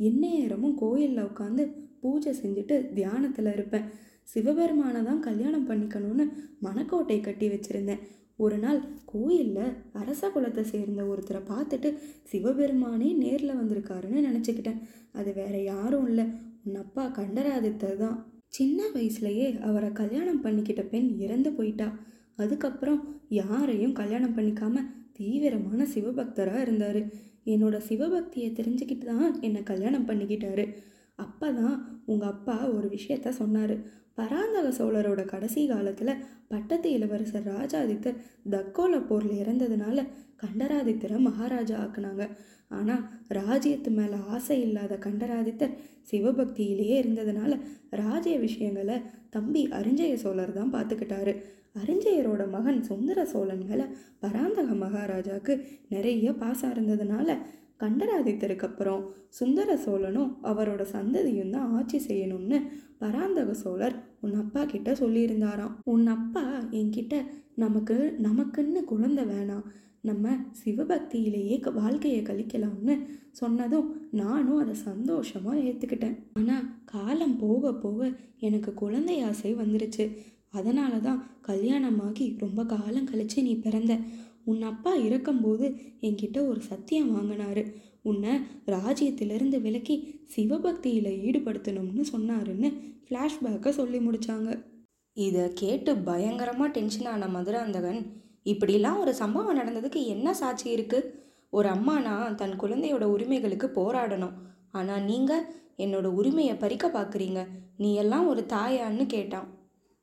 [0.09, 1.65] எந்நேரமும் கோயிலில் உட்காந்து
[2.01, 3.89] பூஜை செஞ்சுட்டு தியானத்தில் இருப்பேன்.
[4.23, 6.25] சிவபெருமானை தான் கல்யாணம் பண்ணிக்கணும்னு
[6.63, 8.03] மணக்கோட்டை கட்டி வச்சுருந்தேன்.
[8.37, 11.89] ஒரு நாள் கோயிலில் அரச குலத்தை சேர்ந்த ஒருத்தரை பார்த்துட்டு
[12.33, 14.83] சிவபெருமானே நேரில் வந்திருக்காருன்னு நினச்சிக்கிட்டேன்.
[15.13, 16.27] அது வேற யாரும் இல்லை.
[16.77, 18.19] நப்பா கண்டராதித்தர் தான்.
[18.49, 21.89] சின்ன வயசுலயே அவரை கல்யாணம் பண்ணிக்கிட்ட பெண் இறந்து போயிட்டா.
[22.37, 27.01] அதுக்கப்புறம் யாரையும் கல்யாணம் பண்ணிக்காம தீவிரமான சிவபக்தராக இருந்தார்.
[27.45, 30.65] என்னோட சிவபக்தியை தெரிஞ்சுக்கிட்டு தான் என்னை கல்யாணம் பண்ணிக்கிட்டாரு.
[31.15, 33.75] அப்போ தான் உங்கள் அப்பா ஒரு விஷயத்த சொன்னார்.
[34.19, 38.21] பராந்தக சோழரோட கடைசி காலத்தில் பட்டத்து இளவரசர் ராஜாதித்தர்
[38.51, 40.07] தக்கோல போரில் இறந்ததுனால
[40.43, 42.25] கண்டராதித்தரை மகாராஜா ஆக்குனாங்க.
[42.71, 45.77] ஆனால் ராஜ்யத்து மேலே ஆசை இல்லாத கண்டராதித்தர்
[46.11, 47.53] சிவபக்தியிலேயே இருந்ததுனால
[48.03, 48.97] ராஜ்ய விஷயங்களை
[49.31, 51.33] தம்பி அரிஞ்சய சோழர் தான் பார்த்துக்கிட்டாரு
[51.81, 53.85] அரிஞ்சயரோட மகன் சுந்தர சோழன் மேலே
[54.21, 55.55] பராந்தக மகாராஜாவுக்கு
[55.89, 57.29] நிறைய பாசம் இருந்ததுனால
[57.81, 62.59] கண்டராதித்தருக்கு அப்புறம் சுந்தர சோழனும் அவரோட சந்ததியும் தான் ஆட்சி செய்யணும்னு
[62.99, 65.75] பராந்தக சோழர் உன் அப்பா கிட்ட சொல்லியிருந்தாராம்.
[65.85, 67.15] உன் அப்பா என்கிட்ட
[67.55, 69.63] நமக்கு நமக்குன்னு குழந்தை வேணாம்.
[70.01, 72.95] நம்ம சிவபக்தியிலேயே க- வாழ்க்கையை கழிக்கலாம்னு
[73.31, 80.05] சொன்னதும் நானும் அதை சந்தோஷமாக ஏற்றுக்கிட்டேன் ஆனால் காலம் போக போக எனக்கு குழந்தை ஆசை வந்துருச்சு.
[80.51, 83.99] அதனால தான் கல்யாணமாகி ரொம்ப காலம் கழிச்சு நீ பிறந்த
[84.51, 85.67] உன் அப்பா இறக்கும்போது
[86.07, 87.63] என்கிட்ட ஒரு சத்தியம் வாங்கினாரு.
[88.11, 88.33] உன்னை
[88.75, 89.97] ராஜ்யத்திலிருந்து விலக்கி
[90.35, 92.69] சிவபக்தியில் ஈடுபடுத்தணும்னு சொன்னாருன்னு
[93.07, 94.51] ஃப்ளாஷ்பேக்கை சொல்லி முடிச்சாங்க.
[95.17, 98.01] இதை கேட்டு பயங்கரமாக டென்ஷன் ஆன மதுராந்தகன்
[98.53, 101.09] இப்படிலாம் ஒரு சம்பவம் நடந்ததுக்கு என்ன சாட்சி இருக்குது
[101.59, 104.37] ஒரு அம்மானா தன் குழந்தையோட உரிமைகளுக்கு போராடணும்.
[104.79, 105.47] ஆனால் நீங்கள்
[105.85, 107.41] என்னோட உரிமையை பறிக்க பார்க்குறீங்க
[107.83, 109.49] நீ எல்லாம் ஒரு தாயான்னு கேட்டான்.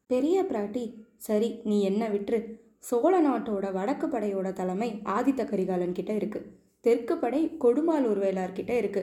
[0.09, 0.83] பெரிய பிராட்டி
[1.27, 2.39] சரி நீ என்ன விட்டுரு.
[2.87, 6.39] சோழ நாட்டோட வடக்கு படையோட தலைமை ஆதித்த கரிகாலன் கிட்ட இருக்கு.
[6.85, 9.01] தெற்கு படை கொடும்பாலூர் வேளார்கிட்ட இருக்குது இருக்கு.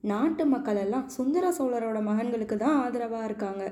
[0.00, 3.64] நாட்டு மக்கள் எல்லாம் சுந்தர சோழரோட மகன்களுக்கு தான் ஆதரவாக இருக்காங்க.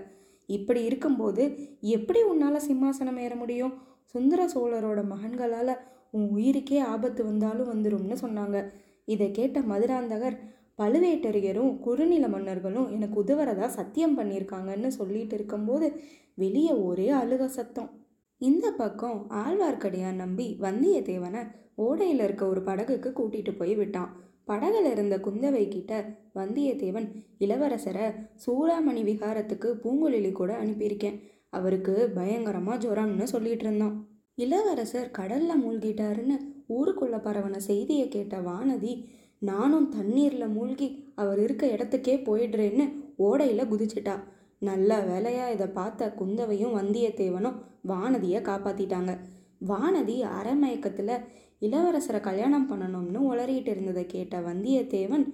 [0.48, 1.42] இப்படி இருக்கும்போது
[1.81, 3.75] எப்படி உன்னால் சிம்மாசனம் ஏற முடியும்?
[4.14, 5.75] சுந்தர சோழரோட மகன்களால்
[6.11, 8.59] உன் உயிருக்கே ஆபத்து வந்தாலும் வந்துடும்னு சொன்னாங்க.
[9.05, 10.37] இதை கேட்ட மதுராந்தகர்
[10.81, 15.87] பழுவேட்டரையரும் குறுநில மன்னர்களும் எனக்கு உதவுறதா சத்தியம் பண்ணியிருக்காங்கன்னு சொல்லிட்டு இருக்கும்போது
[16.35, 17.90] வெளியே ஒரே அழுக சத்தம்.
[18.48, 21.42] இந்த பக்கம் ஆழ்வார்க்கடியான் நம்பி வந்தியத்தேவனை
[21.78, 24.11] ஓடையில் இருக்க ஒரு படகுக்கு கூட்டிட்டு போய் விட்டான்.
[24.46, 25.92] படகுல இருந்த குந்தவை கிட்ட
[26.35, 27.07] வந்தியத்தேவன்
[27.38, 28.07] இளவரசரை
[28.46, 31.20] சூடாமணி விகாரத்துக்கு பூங்குழலி கூட அனுப்பியிருக்கேன்.
[31.50, 34.09] அவருக்கு பயங்கரமா ஜுரம்னு சொல்லிட்டு இருந்தான்.
[34.35, 39.05] இளவரசர் கடல்ல மூழ்கிட்டாருன்னு ஊருக்குள்ள பரவன செய்தியை கேட்ட வானதி
[39.38, 42.85] நானும் தண்ணீர்ல மூழ்கி அவர் இருக்க இடத்துக்கே போயிடுறேன்னு
[43.18, 44.14] ஓடையில குதிச்சிட்டா.
[44.68, 49.12] நல்ல வேலையா இதை பார்த்த குந்தவையும் வந்தியத்தேவனும் வானதியை காப்பாத்திட்டாங்க.
[49.70, 51.14] வானதி அரமயக்கத்தில்
[51.66, 55.25] இளவரசரை கல்யாணம் பண்ணணும்னு உளறிட்டு இருந்ததை கேட்ட வந்தியத்தேவன்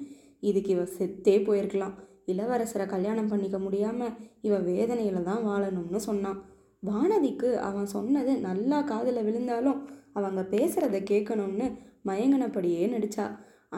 [0.48, 1.94] இதுக்கு இவ செத்தே போயிருக்கலாம்.
[2.32, 6.38] இளவரசரை கல்யாணம் பண்ணிக்க முடியாமல் இவ வேதனையில் தான் வாழணும்னு சொன்னான்.
[6.82, 9.78] வானதிக்கு அவன் சொன்னது நல்லா காதில் விழுந்தாலும்
[10.18, 11.66] அவங்க பேசுகிறத கேட்கணும்னு
[12.08, 13.26] மயங்கினபடியே நடிச்சா.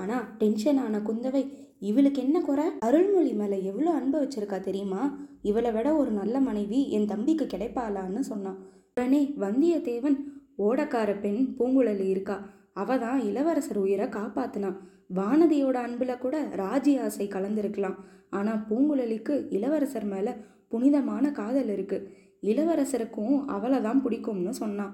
[0.01, 1.43] ஆனால் டென்ஷன் ஆன குந்தவை
[1.83, 2.65] இவளுக்கு என்ன குறை?
[2.79, 5.03] அருள்மொழி மேலே எவ்வளோ அன்பு வச்சிருக்கா தெரியுமா?
[5.43, 8.59] இவளை விட ஒரு நல்ல மனைவி என் தம்பிக்கு கிடைப்பாளான்னு சொன்னான்.
[8.95, 10.17] உடனே வந்தியத்தேவன்
[10.59, 12.37] ஓடக்கார பெண் பூங்குழலி இருக்கா.
[12.73, 14.77] அவ தான் இளவரசர் உயிரை காப்பாத்தினான்.
[15.15, 17.97] வானதியோட அன்பில் கூட ராஜி ஆசை கலந்திருக்கலாம்.
[18.31, 20.33] ஆனால் பூங்குழலிக்கு இளவரசர் மேலே
[20.69, 21.99] புனிதமான காதல் இருக்கு.
[22.43, 24.93] இளவரசருக்கும் அவளை தான் பிடிக்கும்னு சொன்னான்.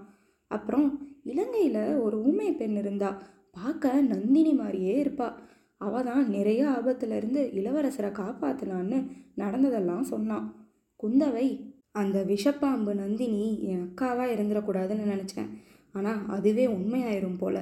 [0.50, 0.86] அப்புறம்
[1.22, 3.10] இலங்கையில் ஒரு ஊமை பெண் இருந்தா
[3.52, 5.36] பார்க்க நந்தினி மாதிரியே இருப்பாள்
[5.80, 8.98] அவள் தான் நிறைய ஆபத்துலேருந்து இளவரசரை காப்பாற்றினான்னு
[9.34, 10.46] நடந்ததெல்லாம் சொன்னான்.
[11.00, 11.46] குந்தவை
[11.92, 15.50] அந்த விஷப்பாம்பு நந்தினி என் அக்காவாக இருந்துடக்கூடாதுன்னு நினச்சேன்.
[15.94, 17.56] ஆனால் அதுவே உண்மையாயிரும் போல.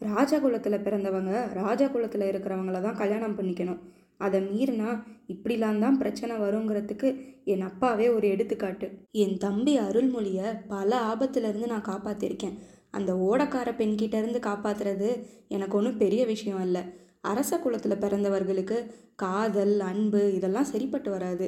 [0.00, 3.80] ராஜகுலத்தில் பிறந்தவங்க ராஜகுலத்தில் இருக்கிறவங்கள தான் கல்யாணம் பண்ணிக்கணும்.
[4.16, 4.90] அதை மீறினா
[5.28, 7.08] இப்படிலாம் தான் பிரச்சனை வருங்கிறதுக்கு
[7.44, 8.86] என் அப்பாவே ஒரு எடுத்துக்காட்டு.
[9.22, 12.58] என் தம்பி அருள்மொழியை பல ஆபத்துலேருந்து நான் காப்பாற்றிருக்கேன்
[12.90, 15.10] அந்த ஓடக்கார பெண்கிட்டேருந்து காப்பாற்றுறது காப்பாத்துறது
[15.48, 16.82] எனக்கு ஒன்றும் பெரிய விஷயம் இல்லை.
[17.30, 18.78] அரச குலத்தில் பிறந்தவர்களுக்கு
[19.22, 21.46] காதல் அன்பு இதெல்லாம் சரிப்பட்டு வராது.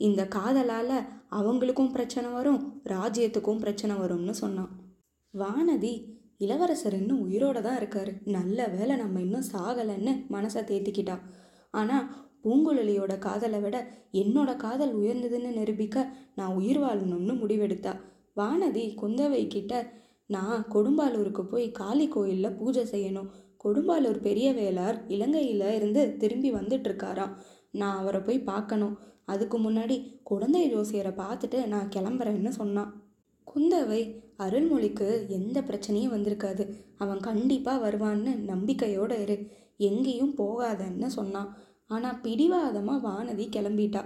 [0.00, 0.96] இந்த காதலால்
[1.38, 2.60] அவங்களுக்கும் பிரச்சனை வரும்
[2.94, 4.70] ராஜ்யத்துக்கும் பிரச்சனை வரும்னு சொன்னான்.
[5.34, 5.92] வானதி
[6.44, 8.10] இளவரசர் இன்னும் உயிரோட தான் இருக்கார்.
[8.36, 11.16] நல்ல வேளை நம்ம இன்னும் சாகலைன்னு மனசை தேத்திக்கிட்டா.
[11.80, 12.06] ஆனால்
[12.44, 13.76] பூங்குழலியோட காதலை விட
[14.20, 16.06] என்னோட காதல் உயர்ந்ததுன்னு நிரூபிக்க
[16.38, 17.92] நான் உயிர் வாழணும்னு முடிவெடுத்தா.
[18.40, 19.74] வானதி குந்தவை கிட்ட
[20.26, 23.30] நான் கொடும்பாலூருக்கு போய் காளி கோயிலில் பூஜை செய்யணும்.
[23.64, 27.34] கொடும்பாலூர் பெரிய வேளார் இலங்கையில் இருந்து திரும்பி வந்துட்டுருக்காராம்.
[27.70, 28.96] நான் அவரை போய் பார்க்கணும்.
[29.24, 32.90] அதுக்கு முன்னாடி குழந்தை ஜோசியரை பார்த்துட்டு நான் கிளம்புறேன்னு சொன்னான்.
[33.46, 34.00] குந்தவை
[34.36, 36.64] அருள்மொழிக்கு எந்த பிரச்சனையும் வந்திருக்காது.
[36.96, 39.36] அவன் கண்டிப்பாக வருவான்னு நம்பிக்கையோடு இரு.
[39.88, 41.50] எங்கேயும் போகாதன்னு சொன்னான்.
[41.86, 44.02] ஆனால் பிடிவாதமாக வானதி கிளம்பிட்டா.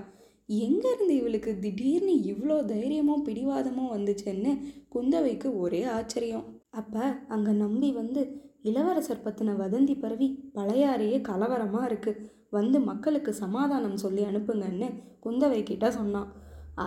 [0.65, 4.53] எங்கேருந்து இவளுக்கு திடீர்னு இவ்வளோ தைரியமும் பிடிவாதமும் வந்துச்சுன்னு
[4.95, 6.47] குந்தவைக்கு ஒரே ஆச்சரியம்.
[6.71, 8.23] அப்போ அங்கே நம்பி வந்து
[8.65, 14.89] இளவரசர் பற்றின வதந்தி பரவி பழையாறையே கலவரமாக இருக்குது வந்து மக்களுக்கு சமாதானம் சொல்லி அனுப்புங்கன்னு
[15.25, 16.31] குந்தவை கிட்ட சொன்னான்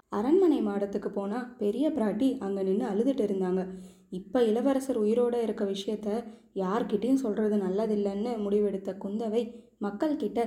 [0.09, 3.61] அரண்மனை மாடத்துக்கு போனால் பெரிய பிராட்டி அங்கே நின்று அழுதுட்டு இருந்தாங்க.
[4.09, 6.09] இப்போ இளவரசர் உயிரோடு இருக்க விஷயத்த
[6.53, 9.43] யார்கிட்டேயும் சொல்கிறது நல்லதில்லைன்னு முடிவெடுத்த குந்தவை
[9.81, 10.41] மக்கள்கிட்ட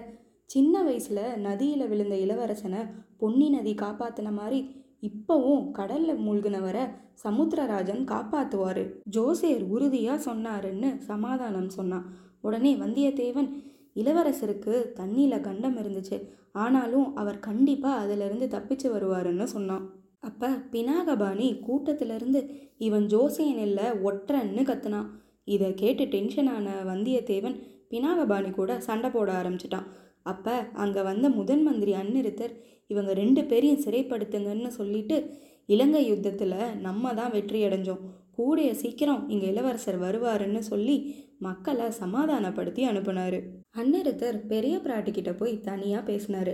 [0.50, 2.80] சின்ன வயசில் நதியில் விழுந்த இளவரசனை
[3.18, 4.60] பொன்னி நதி காப்பாற்றின மாதிரி
[5.00, 6.84] இப்போவும் கடலில் மூழ்கினவரை
[7.24, 8.82] சமுத்திரராஜன் காப்பாத்துவாரு.
[9.04, 12.06] ஜோசியர் உறுதியாக சொன்னாருன்னு சமாதானம் சொன்னான்.
[12.40, 13.48] உடனே வந்தியத்தேவன்
[13.94, 16.18] இளவரசருக்கு தண்ணியில் கண்டம் இருந்துச்சு.
[16.52, 19.84] ஆனாலும் அவர் கண்டிப்பாக அதிலிருந்து தப்பிச்சு வருவாருன்னு சொன்னான்.
[20.20, 22.40] அப்போ பினாகபாணி கூட்டத்திலிருந்து
[22.78, 25.08] இவன் ஜோசியன் இல்லை ஒற்றன்னு கத்துனான்.
[25.44, 27.56] இதை கேட்டு டென்ஷனான வந்தியத்தேவன்
[27.90, 29.86] பினாகபாணி கூட சண்டை போட ஆரம்பிச்சிட்டான்.
[30.26, 32.54] அப்போ அங்கே வந்த முதன் மந்திரி அன்னிருத்தர்
[32.86, 35.16] இவங்க ரெண்டு பேரையும் சிறைப்படுத்துங்கன்னு சொல்லிட்டு
[35.68, 38.04] இலங்கை யுத்தத்தில் நம்ம தான் வெற்றி அடைஞ்சோம்
[38.36, 40.96] கூடிய சீக்கிரம் இங்கே இளவரசர் வருவாருன்னு சொல்லி
[41.38, 43.36] மக்களை சமாதானப்படுத்தி அனுப்புனார்.
[43.70, 46.52] அன்னிருத்தர் பெரிய பிராட்டிக்கிட்ட போய் தனியாக பேசினார்.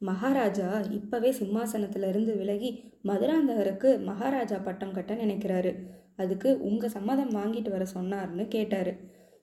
[0.00, 2.70] மகாராஜா இப்போவே சிம்மாசனத்திலிருந்து விலகி
[3.08, 5.72] மதுராந்தகருக்கு மகாராஜா பட்டம் கட்ட நினைக்கிறாரு.
[6.16, 8.92] அதுக்கு உங்கள் சம்மதம் வாங்கிட்டு வர சொன்னார்னு கேட்டார்.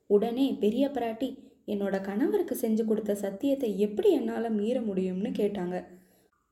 [0.07, 1.29] உடனே பெரிய பிராட்டி
[1.73, 5.77] என்னோட கணவருக்கு செஞ்சு கொடுத்த சத்தியத்தை எப்படி என்னால் மீற முடியும்னு கேட்டாங்க.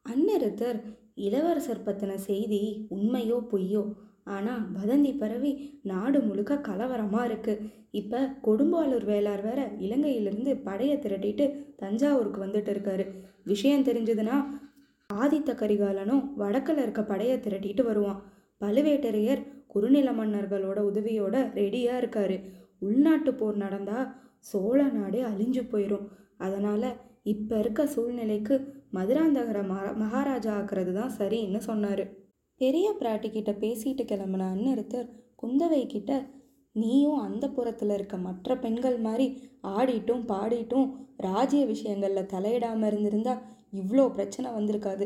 [0.06, 0.80] அந்நிறுத்தர்
[1.28, 2.62] இளவரசர் பற்றின செய்தி
[2.96, 3.84] உண்மையோ பொய்யோ?
[4.36, 5.52] ஆனால் வதந்தி பரவி
[5.90, 7.66] நாடு முழுக்க கலவரமாக இருக்குது
[8.00, 11.46] இப்போ கொடும்பாளூர் வேளார் வேற இலங்கையிலிருந்து படையை திரட்டிட்டு
[11.82, 13.06] தஞ்சாவூருக்கு வந்துட்டு இருக்காரு.
[13.52, 14.38] விஷயம் தெரிஞ்சதுன்னா
[15.10, 18.20] ஆதித்த கரிகாலனும் வடக்கில் இருக்க படையை திரட்டிட்டு வருவான்.
[18.62, 19.42] பழுவேட்டரையர்
[19.74, 22.38] குறுநில மன்னர்களோட உதவியோட ரெடியாக இருக்காரு.
[22.88, 24.08] உள்நாட்டு போர் நடந்தால்
[24.50, 26.08] சோழ நாடே அழிஞ்சு போயிடும்
[26.46, 26.90] அதனால்
[27.34, 28.56] இப்போ இருக்க சூழ்நிலைக்கு
[28.96, 32.04] மதுராந்தகரை மகா மகாராஜா ஆக்குறது தான் சரின்னு சொன்னார்.
[32.62, 35.10] பெரிய பிராட்டி கிட்ட பேசிட்டு கிளம்புன அந்நிறுத்தர்
[35.42, 36.12] குந்தவை கிட்ட
[36.76, 39.28] நீயும் அந்த புறத்தில் இருக்க மற்ற பெண்கள் மாதிரி
[39.76, 40.88] ஆடிட்டும் பாடிட்டும்
[41.26, 43.34] ராஜ்ய விஷயங்களில் தலையிடாமல் இருந்திருந்தா
[43.80, 45.06] இவ்வளோ பிரச்சனை வந்திருக்காது.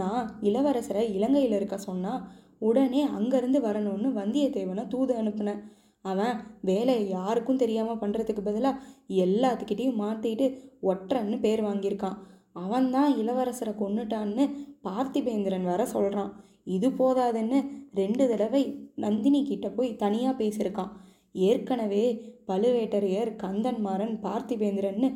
[0.00, 2.24] நான் இளவரசரை இலங்கையில் இருக்க சொன்னால்
[2.68, 5.62] உடனே அங்கேருந்து வரணும்னு வந்தியத்தேவனை தூது அனுப்புனேன்.
[6.04, 6.36] அவன்
[6.68, 8.82] வேலையை யாருக்கும் தெரியாமல் பண்ணுறதுக்கு பதிலாக
[9.24, 10.46] எல்லாத்துக்கிட்டேயும் மாற்றிட்டு
[10.90, 12.18] ஒற்றன்னு பேர் வாங்கியிருக்கான்.
[12.62, 14.44] அவன்தான் இளவரசரை கொன்னுட்டான்னு
[14.86, 16.32] பார்த்திபேந்திரன் வர சொல்கிறான்
[16.76, 17.58] இது போதாதுன்னு
[18.00, 18.62] ரெண்டு தடவை
[19.04, 20.92] நந்தினி கிட்ட போய் தனியாக பேசியிருக்கான்.
[21.48, 22.04] ஏற்கனவே
[22.48, 25.08] பழுவேட்டரையர் கந்தன்மாறன் பார்த்திபேந்திரன்னு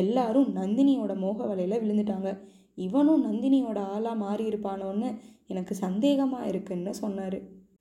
[0.00, 2.30] எல்லாரும் நந்தினியோட மோக வலையில் விழுந்துட்டாங்க.
[2.86, 5.08] இவனும் நந்தினியோட ஆளாக மாறியிருப்பானோன்னு
[5.52, 7.38] எனக்கு சந்தேகமாக இருக்குன்னு சொன்னார்.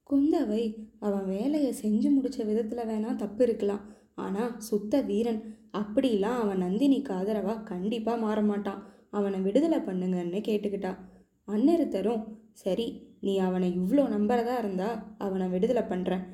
[0.09, 0.63] குந்தவை
[1.07, 3.83] அவன் வேலையை செஞ்சு முடிச்ச விதத்தில் வேணா தப்பு இருக்கலாம்.
[4.23, 5.41] ஆனால் சுத்த வீரன்.
[5.79, 8.81] அப்படிலாம் அவன் நந்தினிக்கு ஆதரவாக கண்டிப்பாக மாற மாட்டான்.
[9.17, 10.99] அவனை விடுதலை பண்ணுங்கன்னு கேட்டுக்கிட்டான்
[11.47, 12.23] அந்நிறுத்தரும்
[12.63, 12.87] சரி
[13.25, 14.89] நீ அவனை இவ்வளோ நம்புறதா இருந்தா
[15.25, 16.25] அவனை விடுதலை பண்ணுறேன்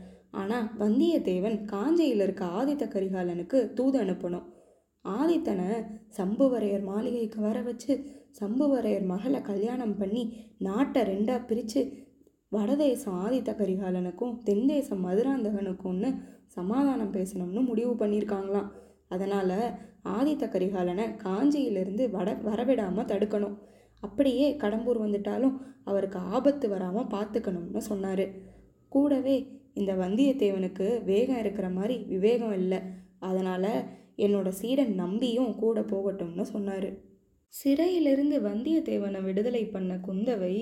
[0.41, 4.45] ஆனால் வந்தியத்தேவன் காஞ்சியில் இருக்க ஆதித்த கரிகாலனுக்கு தூது அனுப்பணும்.
[5.05, 5.67] ஆதித்தனை
[6.17, 7.93] சம்புவரையர் மாளிகைக்கு வர வச்சு
[8.39, 10.23] சம்புவரையர் மகளை கல்யாணம் பண்ணி
[10.67, 11.81] நாட்டை ரெண்டாக பிரித்து
[12.51, 16.09] வடதேசம் ஆதித்த கரிகாலனுக்கும் தென்தேசம் மதுராந்தகனுக்கும்னு
[16.57, 18.69] சமாதானம் பேசணும்னு முடிவு பண்ணியிருக்காங்களாம்.
[19.07, 19.57] அதனால்
[20.17, 23.55] ஆதித்த கரிகாலனை காஞ்சியிலிருந்து வட வரவிடாமல் தடுக்கணும்.
[24.03, 28.25] அப்படியே கடம்பூர் வந்துட்டாலும் அவருக்கு ஆபத்து வராமல் பார்த்துக்கணும்னு சொன்னார்.
[28.91, 29.35] கூடவே
[29.73, 32.79] இந்த வந்தியத்தேவனுக்கு வேகம் இருக்கிற மாதிரி விவேகம் இல்லை.
[33.19, 33.71] அதனால்
[34.25, 36.89] என்னோட சீடன் நம்பியும் கூட போகட்டும்னு சொன்னார்.
[37.53, 40.53] சிறையிலிருந்து வந்தியத்தேவனை விடுதலை பண்ண குந்தவை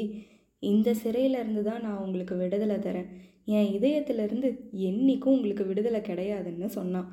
[0.71, 3.09] இந்த சிறையிலேருந்து தான் நான் உங்களுக்கு விடுதலை தரேன்.
[3.45, 4.49] என் இதயத்திலிருந்து
[4.89, 7.09] என்றைக்கும் உங்களுக்கு விடுதலை கிடையாதுன்னு சொன்னான்.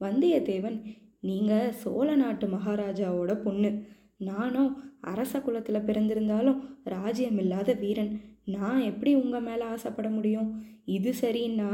[0.00, 0.78] வந்தியத்தேவன்
[1.20, 3.70] நீங்கள் சோழ நாட்டு மகாராஜாவோட பொண்ணு.
[4.16, 8.12] நானும் அரச குலத்தில் பிறந்திருந்தாலும் ராஜ்யம் இல்லாத வீரன்.
[8.44, 10.48] நான் எப்படி உங்கள் மேலே ஆசைப்பட முடியும்?
[10.84, 11.70] இது சரின்னா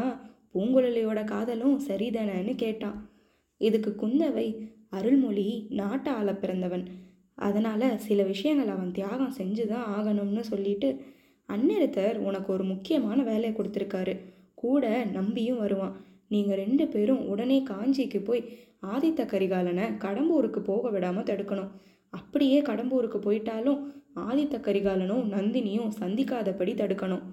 [0.55, 2.99] பூங்குழலியோட காதலும் சரிதானேன்னு கேட்டான்.
[3.61, 4.49] இதுக்கு குந்தவை
[4.89, 5.49] அருள்மொழி
[5.81, 6.85] நாட்டை பிறந்தவன்.
[7.35, 10.89] அதனால் சில விஷயங்கள் அவன் தியாகம் செஞ்சு தான் ஆகணும்னு சொல்லிட்டு
[11.55, 14.15] அந்நிறுத்தர் உனக்கு ஒரு முக்கியமான வேலையை கொடுத்துருக்காரு.
[14.55, 15.95] கூட நம்பியும் வருவான்.
[16.29, 18.43] நீங்கள் ரெண்டு பேரும் உடனே காஞ்சிக்கு போய்
[18.95, 21.71] ஆதித்த கரிகாலனை கடம்பூருக்கு போக விடாமல் தடுக்கணும்.
[22.13, 23.81] அப்படியே கடம்பூருக்கு போயிட்டாலும்
[24.29, 27.25] ஆதித்த கரிகாலனும் நந்தினியும் சந்திக்காதபடி தடுக்கணும்.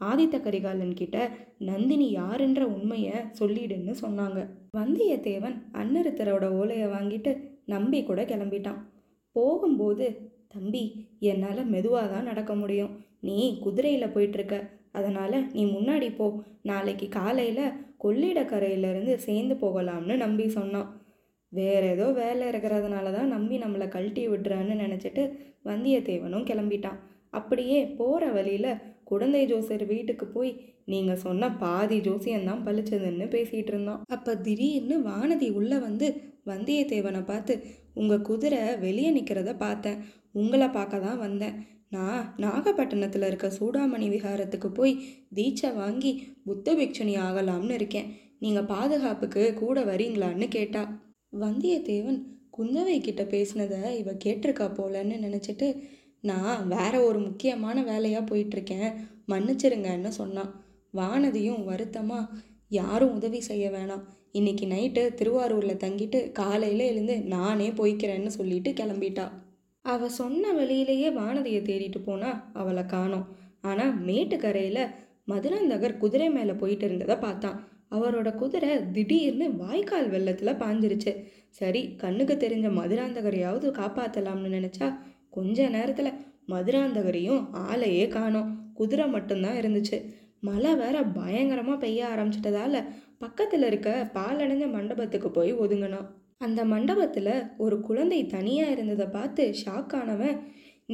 [0.00, 1.16] ஆதித்த கரிகாலன் கிட்ட
[1.58, 4.40] நந்தினி யாருன்ற உண்மையை சொல்லிடுன்னு சொன்னாங்க.
[4.76, 7.32] வந்தியத்தேவன் அன்னருத்தரோட ஓலையை வாங்கிட்டு
[7.64, 8.80] நம்பி கூட கிளம்பிட்டான்.
[9.36, 10.06] போகும்போது
[10.54, 10.82] தம்பி
[11.30, 12.92] என்னால் மெதுவாக தான் நடக்க முடியும்.
[13.28, 14.56] நீ குதிரையில் போயிட்டுருக்க.
[14.98, 16.26] அதனால் நீ முன்னாடி போ.
[16.70, 17.64] நாளைக்கு காலையில்
[18.04, 20.90] கொள்ளிடக்கரையிலேருந்து சேர்ந்து போகலாம்னு நம்பி சொன்னான்.
[21.52, 25.22] வேற ஏதோ வேலை இருக்கிறதுனால தான் நம்பி நம்மளை கழட்டி விட்டுறான்னு நினச்சிட்டு
[25.68, 26.98] வந்தியத்தேவனும் கிளம்பிட்டான்.
[27.38, 30.50] அப்படியே போகிற வழியில் குழந்தை ஜோசியர் வீட்டுக்கு போய்
[30.92, 34.02] நீங்கள் சொன்ன பாதி ஜோசியம்தான் பளிச்சதுன்னு பேசிகிட்டு இருந்தான்.
[34.14, 36.06] அப்போ திடீர்னு வானதி உள்ளே வந்து
[36.50, 37.54] வந்தியத்தேவனை பார்த்து
[38.00, 39.98] உங்கள் குதிரை வெளியே நிற்கிறத பார்த்தேன்.
[40.34, 41.56] உங்களை பார்க்க தான் வந்தேன்.
[41.88, 44.94] நான் நாகப்பட்டினத்தில் இருக்க சூடாமணி விஹாரத்துக்கு போய்
[45.34, 46.12] தீட்சை வாங்கி
[46.44, 48.08] புத்த பிக்ஷணி ஆகலாம்னு இருக்கேன்.
[48.38, 50.82] நீங்கள் பாதுகாப்புக்கு கூட வரீங்களான்னு கேட்டா.
[51.42, 52.18] வந்தியத்தேவன்
[52.58, 55.68] குந்தவை கிட்ட பேசினதை இவ கேட்டிருக்கா போலன்னு நினச்சிட்டு
[56.20, 58.90] நான் வேற ஒரு முக்கியமான வேலையாக போயிட்டுருக்கேன்.
[59.32, 60.50] மன்னிச்சிருங்கன்னு சொன்னான்.
[60.94, 64.04] வானதியும் வருத்தமாக யாரும் உதவி செய்ய வேணாம்.
[64.38, 69.26] இன்னைக்கு நைட்டு திருவாரூரில் தங்கிட்டு காலையில் எழுந்து நானே போய்க்கிறேன்னு சொல்லிட்டு கிளம்பிட்டா.
[69.84, 73.26] அவள் சொன்ன வழியிலேயே வானதியை தேடிட்டு போனா அவளை காணோம்.
[73.60, 74.82] ஆனால் மேட்டுக்கரையில்
[75.28, 77.58] மதுராந்தகர் குதிரை மேலே போயிட்டு இருந்ததை பார்த்தான்.
[77.90, 81.12] அவரோட குதிரை திடீர்னு வாய்க்கால் வெள்ளத்தில் பாஞ்சிருச்சு.
[81.48, 84.88] சரி கண்ணுக்கு தெரிஞ்ச மதுராந்தகரையாவது காப்பாற்றலாம்னு நினச்சா
[85.30, 86.18] கொஞ்ச நேரத்தில்
[86.48, 88.50] மதுராந்தகரையும் ஆளையே காணோம்.
[88.74, 89.98] குதிரை மட்டும்தான் இருந்துச்சு.
[90.40, 92.80] மழை வேற பயங்கரமாக பெய்ய ஆரம்பிச்சிட்டதால
[93.18, 96.08] பக்கத்தில் இருக்க பாலடைஞ்ச மண்டபத்துக்கு போய் ஒதுங்கினான்
[96.46, 100.38] அந்த மண்டபத்தில் ஒரு குழந்தை தனியாக இருந்ததை பார்த்து ஷாக் ஆனவன்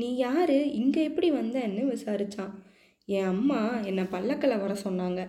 [0.01, 0.59] நீ யாரு?
[0.81, 2.53] இங்கே எப்படி வந்தேன்னு விசாரிச்சான்.
[3.09, 5.21] என் அம்மா என்னை பல்லக்கில் வர சொன்னாங்க.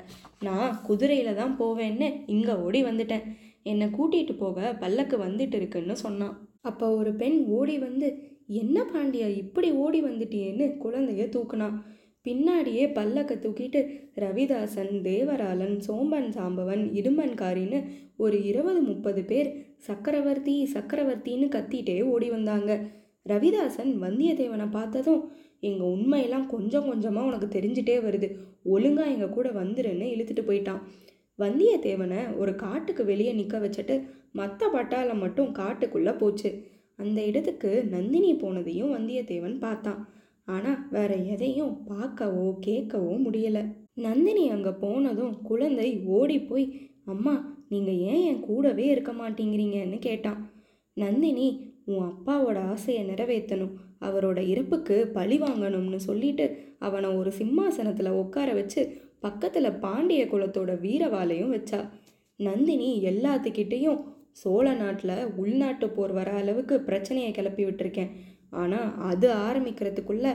[0.48, 3.26] நான் குதிரையில் தான் போவேன்னு இங்கே ஓடி வந்துட்டேன்.
[3.72, 6.36] என்னை கூட்டிகிட்டு போக பல்லக்கு வந்துட்டு இருக்குன்னு சொன்னான்.
[6.70, 8.08] அப்போ ஒரு பெண் ஓடி வந்து
[8.62, 11.76] என்ன பாண்டியா இப்படி ஓடி வந்துட்டியேன்னு குழந்தைய தூக்குனான்.
[12.26, 13.80] பின்னாடியே பல்லக்க தூக்கிட்டு
[14.24, 17.80] ரவிதாசன் தேவராளன் சோம்பன் சாம்பவன் இடுமன்காரின்னு
[18.18, 19.50] ஒரு இருபது முப்பது பேர்
[19.88, 22.72] சக்கரவர்த்தி சக்கரவர்த்தின்னு கத்திட்டே ஓடி வந்தாங்க.
[23.30, 25.22] ரவிதாசன் வந்தியத்தேவனை பார்த்ததும்
[25.60, 28.28] எங்கள் உண்மையெல்லாம் கொஞ்சம் கொஞ்சமாக உனக்கு தெரிஞ்சிட்டே வருது.
[28.64, 30.82] ஒழுங்காக எங்கள் கூட வந்துருன்னு இழுத்துட்டு போயிட்டான்.
[31.40, 33.96] வந்தியத்தேவனை ஒரு காட்டுக்கு வெளியே நிற்க வச்சுட்டு
[34.32, 36.50] மற்ற பட்டாளம் மட்டும் காட்டுக்குள்ளே போச்சு.
[37.00, 40.02] அந்த இடத்துக்கு நந்தினி போனதையும் வந்தியத்தேவன் பார்த்தான்.
[40.48, 43.64] ஆனால் வேற எதையும் பார்க்கவோ கேட்கவோ முடியலை.
[43.94, 46.66] நந்தினி அங்கே போனதும் குழந்தை ஓடி போய்
[47.06, 47.34] அம்மா
[47.72, 50.40] நீங்கள் ஏன் என் கூடவே இருக்க மாட்டேங்கிறீங்கன்னு கேட்டான்.
[50.98, 51.48] நந்தினி
[51.92, 53.76] உன் அப்பாவோட ஆசையை நிறைவேற்றணும்.
[54.08, 56.46] அவரோட இறப்புக்கு பழி வாங்கணும்னு சொல்லிட்டு
[56.88, 58.82] அவனை ஒரு சிம்மாசனத்தில் உட்கார வச்சு
[59.26, 61.80] பக்கத்தில் பாண்டிய குலத்தோட வீரவாளையும் வச்சா.
[62.40, 64.00] நந்தினி எல்லாத்துக்கிட்டேயும்
[64.42, 68.12] சோழ நாட்டில் உள்நாட்டு போர் வர அளவுக்கு பிரச்சனையை கிளப்பி விட்டுருக்கேன்.
[68.62, 70.28] ஆனால் அது ஆரம்பிக்கிறதுக்குள்ள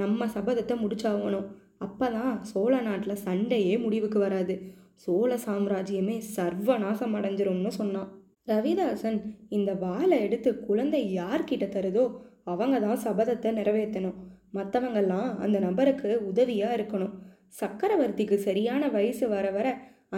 [0.00, 1.48] நம்ம சபதத்தை முடிச்சாகணும்.
[1.86, 4.54] அப்போ தான் சோழ நாட்டில் சண்டையே முடிவுக்கு வராது.
[5.04, 8.10] சோழ சாம்ராஜ்யமே சர்வநாசம் அடைஞ்சிரும்னு சொன்னான்.
[8.50, 9.18] ரவிதாசன்
[9.56, 12.04] இந்த வாளை எடுத்து குழந்தை யார்கிட்ட தருதோ
[12.52, 14.20] அவங்க தான் சபதத்தை நிறைவேற்றணும்
[14.56, 17.14] மற்றவங்கெல்லாம் அந்த நபருக்கு உதவியாக இருக்கணும்.
[17.60, 19.68] சக்கரவர்த்திக்கு சரியான வயசு வர வர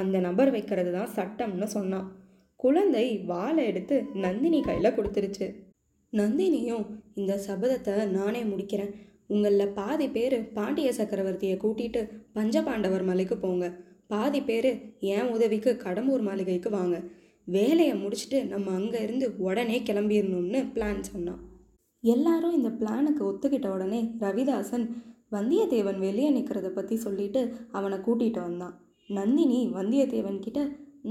[0.01, 2.07] அந்த நபர் வைக்கிறது தான் சட்டம்னு சொன்னான்.
[2.61, 5.47] குழந்தை வாளை எடுத்து நந்தினி கையில் கொடுத்துருச்சு.
[6.12, 6.85] நந்தினியும்
[7.20, 8.92] இந்த சபதத்தை நானே முடிக்கிறேன்.
[9.35, 12.01] உங்களில் பாதி பேர் பாண்டிய சக்கரவர்த்தியை கூட்டிட்டு
[12.37, 13.66] பஞ்சபாண்டவர் மலைக்கு போங்க.
[14.11, 14.71] பாதி பேர்
[15.14, 16.97] என் உதவிக்கு கடம்பூர் மாளிகைக்கு வாங்க.
[17.47, 21.43] வேலையை முடிச்சுட்டு நம்ம அங்கேருந்து உடனே கிளம்பிடணும்னு பிளான் சொன்னான்.
[22.05, 24.87] எல்லாரும் இந்த பிளானுக்கு ஒத்துக்கிட்ட உடனே ரவிதாசன்
[25.33, 27.40] வந்தியத்தேவன் வெளியே நிற்கிறத பற்றி சொல்லிட்டு
[27.73, 28.75] அவனை கூட்டிகிட்டு வந்தான்.
[29.11, 30.61] நந்தினி வந்தியத்தேவன் கிட்ட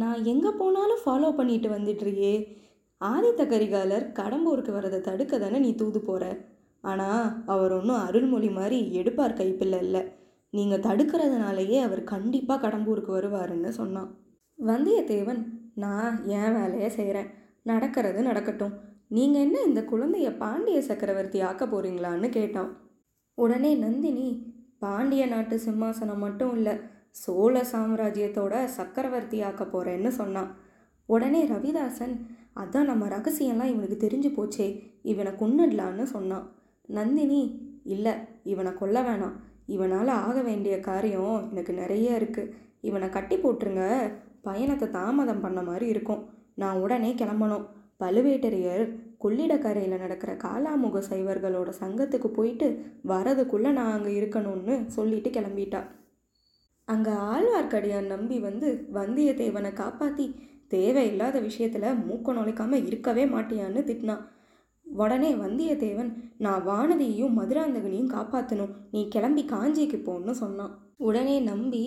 [0.02, 2.34] நான் எங்கே போனாலும் ஃபாலோ பண்ணிட்டு வந்துட்டுருயே
[3.02, 6.26] ஆதித்த கரிகாலர் கடம்பூருக்கு வரதை தடுக்க தானே நீ தூது போகிற
[6.84, 10.02] ஆனால் அவர் ஒன்றும் அருள்மொழி மாதிரி எடுப்பார் கைப்பில்லை இல்லை.
[10.56, 14.10] நீங்கள் தடுக்கிறதுனாலேயே அவர் கண்டிப்பாக கடம்பூருக்கு வருவாருன்னு சொன்னான்.
[14.60, 15.42] வந்தியத்தேவன்
[15.84, 17.30] நான் என் வேலையை செய்கிறேன்
[17.72, 18.74] நடக்கிறது நடக்கட்டும்.
[19.16, 22.72] நீங்கள் என்ன இந்த குழந்தைய பாண்டிய சக்கரவர்த்தி ஆக்க போகிறீங்களான்னு கேட்டான்.
[23.38, 24.28] உடனே நந்தினி
[24.84, 26.74] பாண்டிய நாட்டு சிம்மாசனம் மட்டும் இல்லை
[27.24, 30.50] சோழ சாம்ராஜ்யத்தோட சக்கரவர்த்தி ஆக்க போகிறேன்னு சொன்னான்.
[31.10, 32.16] உடனே ரவிதாசன்
[32.62, 34.68] அதான் நம்ம ரகசியம்லாம் இவனுக்கு தெரிஞ்சு போச்சே
[35.12, 36.46] இவனை கொன்னுடலான்னு சொன்னான்.
[36.98, 37.42] நந்தினி
[37.94, 38.14] இல்லை
[38.52, 39.36] இவனை கொல்ல வேணாம்.
[39.68, 43.84] இவனால் ஆக வேண்டிய காரியம் எனக்கு நிறைய இருக்குது இவனை கட்டி போட்டுருங்க.
[44.42, 46.22] பயணத்தை தாமதம் பண்ண மாதிரி இருக்கும்.
[46.56, 47.66] நான் உடனே கிளம்பணும்.
[48.02, 48.86] பழுவேட்டரையர்
[49.24, 52.68] கொள்ளிடக்கரையில் நடக்கிற காலாமுக சைவர்களோட சங்கத்துக்கு போயிட்டு
[53.08, 55.82] வரதுக்குள்ளே நான் அங்கே இருக்கணும்னு சொல்லிட்டு கிளம்பிட்டா.
[56.88, 60.26] அங்கே ஆழ்வார்க்கடியான் நம்பி வந்து வந்தியத்தேவனை காப்பாற்றி
[60.68, 64.24] தேவையில்லாத விஷயத்தில் மூக்க நுழைக்காமல் இருக்கவே மாட்டியான்னு திட்டினான்
[64.86, 66.10] உடனே வந்தியத்தேவன்
[66.46, 70.74] நான் வானதியையும் மதுராந்தகனையும் காப்பாற்றணும் நீ கிளம்பி காஞ்சிக்கு போன்னு சொன்னான்.
[71.08, 71.84] உடனே நம்பி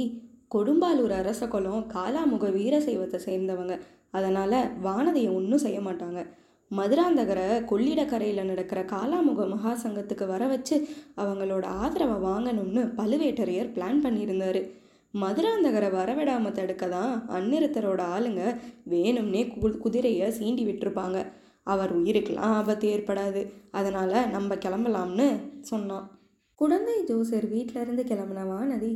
[0.54, 3.74] கொடும்பாலூர் அரச குலம் காலாமுக வீரசைவத்தை சேர்ந்தவங்க.
[4.18, 6.20] அதனால் வானதியை ஒன்றும் செய்ய மாட்டாங்க.
[6.70, 10.76] மதுராந்தகரை கொள்ளிடக்கரையில் நடக்கிற காலாமுக மகா சங்கத்துக்கு வர வச்சு
[11.22, 14.62] அவங்களோட ஆதரவை வாங்கணும்னு பழுவேட்டரையர் பிளான் பண்ணியிருந்தாரு.
[15.14, 18.42] மதுராந்தகரை வரவிடாமல் தடுக்க தான் அந்நிறுத்தரோட ஆளுங்க
[18.92, 21.18] வேணும்னே கு குதிரையை சீண்டி விட்டுருப்பாங்க.
[21.72, 23.42] அவர் உயிருக்கெல்லாம் ஆபத்து ஏற்படாது.
[23.78, 25.28] அதனால் நம்ம கிளம்பலாம்னு
[25.70, 26.06] சொன்னான்.
[26.60, 28.92] குழந்தை ஜோசர் வீட்டிலேருந்து கிளம்பின வானதி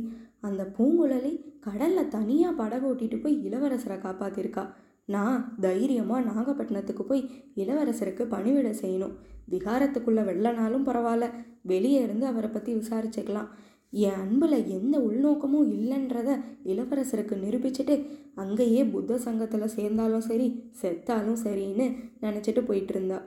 [0.47, 1.33] அந்த பூங்குழலி
[1.65, 4.63] கடலில் தனியாக படகு ஓட்டிட்டு போய் இளவரசரை காப்பாற்றிருக்கா
[5.05, 7.23] நான் தைரியமாக நாகப்பட்டினத்துக்கு போய்
[7.55, 9.15] இளவரசருக்கு பணிவிட செய்யணும்.
[9.53, 11.27] விகாரத்துக்குள்ளே வெள்ளனாலும் பரவாயில்ல.
[11.71, 13.49] வெளியே இருந்து அவரை பற்றி விசாரிச்சுக்கலாம்.
[13.93, 16.29] என் அன்பில் எந்த உள்நோக்கமும் இல்லைன்றத
[16.63, 17.95] இளவரசருக்கு நிரூபிச்சுட்டு
[18.35, 20.47] அங்கேயே புத்த சங்கத்தில் சேர்ந்தாலும் சரி
[20.81, 21.87] செத்தாலும் சரின்னு
[22.21, 23.19] நினச்சிட்டு போயிட்டு இருந்தா.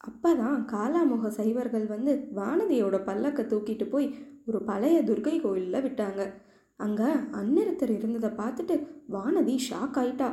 [0.00, 4.06] அப்போ தான் காலாமுக சைவர்கள் வந்து வானதியோட பல்லக்கை தூக்கிட்டு போய்
[4.46, 6.22] ஒரு பழைய துர்க்கை கோயிலில் விட்டாங்க.
[6.80, 7.08] அங்கே
[7.40, 8.74] அந்நிறுத்தர் இருந்ததை பார்த்துட்டு
[9.14, 10.28] வானதி ஷாக் ஆயிட்டா.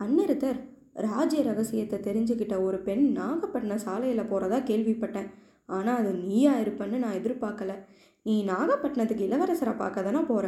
[0.00, 0.58] அந்நிறுத்தர்
[1.06, 5.28] ராஜ்ய ரகசியத்தை தெரிஞ்சுக்கிட்ட ஒரு பெண் நாகப்பட்டினம் சாலையில் போகிறதா கேள்விப்பட்டேன்.
[5.68, 7.72] ஆனால் அது நீயா இருப்பேன்னு நான் எதிர்பார்க்கல.
[8.26, 10.46] நீ நாகப்பட்டினத்துக்கு இளவரசரை பார்க்க தானே போகிற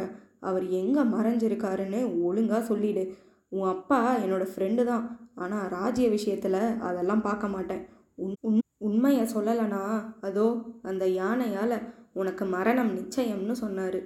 [0.49, 3.03] அவர் எங்கே மறைஞ்சிருக்காருன்னு ஒழுங்காக சொல்லிடு.
[3.51, 5.05] உன் அப்பா என்னோட ஃப்ரெண்டு தான்.
[5.35, 7.83] ஆனால் ராஜ்ய விஷயத்தில் அதெல்லாம் பார்க்க மாட்டேன்.
[8.15, 9.81] உன் உன் உண்மையை சொல்லலைனா?
[10.27, 10.45] அதோ
[10.81, 11.75] அந்த யானையால்
[12.13, 13.99] உனக்கு மரணம் நிச்சயம்னு சொன்னார்.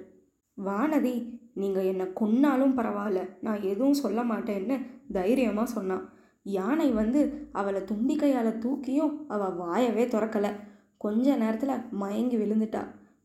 [0.58, 1.14] வானதி
[1.52, 3.22] நீங்கள் என்னை கொன்னாலும் பரவாயில்ல.
[3.40, 4.76] நான் எதுவும் சொல்ல மாட்டேன்னு
[5.12, 6.04] தைரியமாக சொன்னான்.
[6.46, 7.20] யானை வந்து
[7.52, 10.52] அவளை தும்பிக்கையால் தூக்கியும் அவள் வாயவே திறக்கலை.
[11.04, 12.82] கொஞ்ச நேரத்தில் மயங்கி விழுந்துட்டா.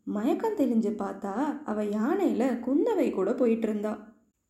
[0.08, 1.34] மயக்கம் தெளிஞ்சு பார்த்தா
[1.64, 3.94] அவள் யானையில் குந்தவை கூட போயிட்டு இருந்தா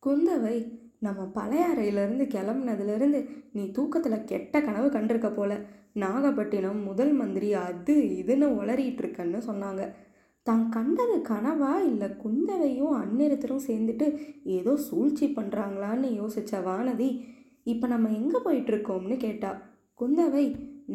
[0.02, 0.56] குந்தவை
[0.98, 3.20] நம்ம பழையாறையிலேருந்து கிளம்புனதுலேருந்து
[3.52, 5.52] நீ தூக்கத்தில் கெட்ட கனவு கண்டிருக்க போல.
[5.94, 9.82] நாகப்பட்டினம் முதல் மந்திரி அது இதுன்னு உளறிட்டு இருக்கன்னு சொன்னாங்க.
[10.46, 14.06] தான் கண்டது கனவா இல்லை குந்தவையும் அந்நிறுத்தரும் சேர்ந்துட்டு
[14.42, 17.10] ஏதோ சூழ்ச்சி பண்ணுறாங்களான்னு யோசிச்ச வானதி
[17.64, 19.50] இப்போ நம்ம எங்கே போயிட்டுருக்கோம்னு கேட்டா
[20.00, 20.44] குந்தவை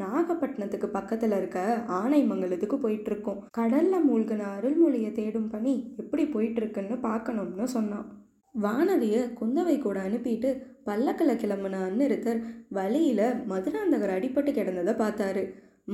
[0.02, 1.60] நாகப்பட்டினத்துக்கு பக்கத்தில் இருக்க
[2.00, 3.42] ஆனைமங்கலத்துக்கு போயிட்டுருக்கோம்.
[3.58, 8.08] கடலில் மூழ்கின அருள்மொழியை தேடும் பணி எப்படி போயிட்டுருக்குன்னு பார்க்கணும்னு சொன்னான்.
[8.56, 10.50] வானதியை குந்தவை கூட அனுப்பிட்டு
[10.88, 12.40] பல்லக்கில் கிளம்புன அன்னிருத்தர்
[12.78, 15.44] வழியில் மதுராந்தகர் அடிபட்டு கிடந்ததை பார்த்தாரு.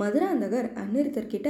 [0.02, 1.50] மதுராந்தகர் அந்நிறுத்தர்கிட்ட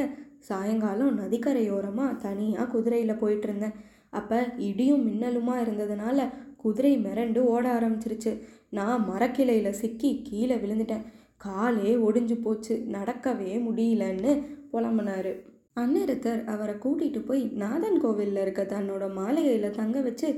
[0.50, 3.76] சாயங்காலம் நதிக்கரையோரமாக தனியாக குதிரையில் போயிட்டு இருந்தேன்
[4.20, 6.26] அப்போ இடியும் மின்னலுமா இருந்ததுனால
[6.64, 8.32] குதிரை மிரண்டு ஓட ஆரம்பிச்சிருச்சு.
[8.78, 11.06] நான் மரக்கிளையில் சிக்கி கீழே விழுந்துட்டேன்.
[11.46, 12.76] காலே ஒடிஞ்சு போச்சு.
[12.96, 14.32] நடக்கவே முடியலன்னு
[14.72, 15.34] புலம்புனாரு.
[15.82, 20.30] அந்நிறுத்தர் அவரை கூட்டிகிட்டு போய் நாதன் கோவிலில் இருக்க தன்னோட மாளிகையில் தங்க வச்சு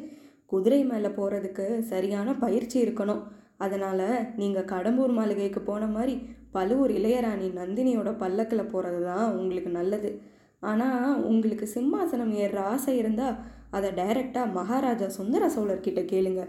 [0.51, 3.21] குதிரை மேலே போகிறதுக்கு சரியான பயிற்சி இருக்கணும்.
[3.65, 4.07] அதனால்
[4.41, 6.15] நீங்கள் கடம்பூர் மாளிகைக்கு போன மாதிரி
[6.55, 10.09] பழுவூர் இளையராணி நந்தினியோட பல்லக்கில் போகிறது தான் உங்களுக்கு நல்லது.
[10.71, 13.39] ஆனால் உங்களுக்கு சிம்மாசனம் ஏறுற ஆசை இருந்தால்
[13.77, 16.43] அதை டைரெக்டாக மகாராஜா சுந்தர சோழர்கிட்ட கேளுங்க.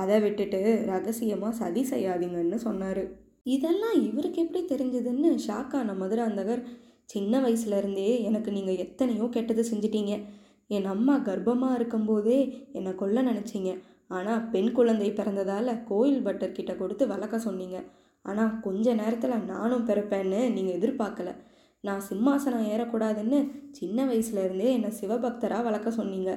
[0.00, 0.60] அதை விட்டுட்டு
[0.92, 3.02] ரகசியமாக சதி செய்யாதீங்கன்னு சொன்னார்.
[3.46, 6.62] இதெல்லாம் இவருக்கு எப்படி தெரிஞ்சதுன்னு ஷாக்கான மதுராந்தகர்
[7.04, 10.14] சின்ன வயசுலேருந்தே எனக்கு நீங்கள் எத்தனையோ கெட்டது செஞ்சிட்டீங்க.
[10.76, 12.40] என் அம்மா கர்ப்பமாக இருக்கும்போதே
[12.72, 13.70] என்னை கொல்ல நினச்சிங்க.
[14.08, 17.78] ஆனால் பெண் குழந்தை பிறந்ததால் கோயில் பட்டர்கிட்ட கொடுத்து வளர்க்க சொன்னீங்க.
[18.24, 21.30] ஆனால் கொஞ்ச நேரத்தில் நானும் பிறப்பேன்னு நீங்கள் எதிர்பார்க்கல.
[21.84, 23.38] நான் சிம்மாசனம் ஏறக்கூடாதுன்னு
[23.78, 26.30] சின்ன வயசுலேருந்தே என்னை சிவபக்தராக வளர்க்க சொன்னீங்க.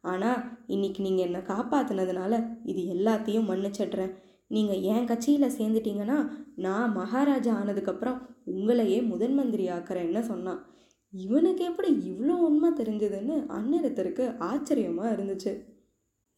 [0.00, 2.32] ஆனால் இன்னைக்கு நீங்கள் என்னை காப்பாற்றினதுனால
[2.64, 4.12] இது எல்லாத்தையும் மன்னிச்சிடுறேன்.
[4.50, 6.18] நீங்கள் என் கட்சியில் சேர்ந்துட்டீங்கன்னா
[6.64, 8.18] நான் மகாராஜா ஆனதுக்கப்புறம்
[8.52, 10.60] உங்களையே முதன் மந்திரி ஆக்கிறேன்னு சொன்னான்.
[11.12, 15.52] இவனுக்கு எப்படி இவ்வளோ உண்மை தெரிஞ்சதுன்னு அந்நேரத்திற்கு ஆச்சரியமாக இருந்துச்சு.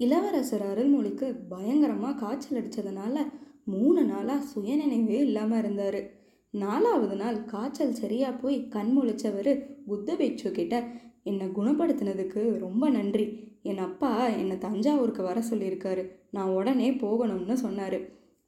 [0.00, 3.16] இளவரசர் அருள்மொழிக்கு பயங்கரமாக காய்ச்சல் அடித்ததுனால
[3.74, 6.00] மூணு நாளாக சுயநினைவே இல்லாமல் இருந்தார்.
[6.54, 9.52] நாலாவது நாள் காய்ச்சல் சரியாக போய் கண் முழிச்சவர்
[9.86, 10.74] புத்த பிக்ஷு கிட்ட
[11.30, 13.26] என்னை குணப்படுத்தினதுக்கு ரொம்ப நன்றி.
[13.70, 14.10] என் அப்பா
[14.42, 16.02] என்னை தஞ்சாவூருக்கு வர சொல்லியிருக்காரு.
[16.36, 17.98] நான் உடனே போகணும்னு சொன்னார்.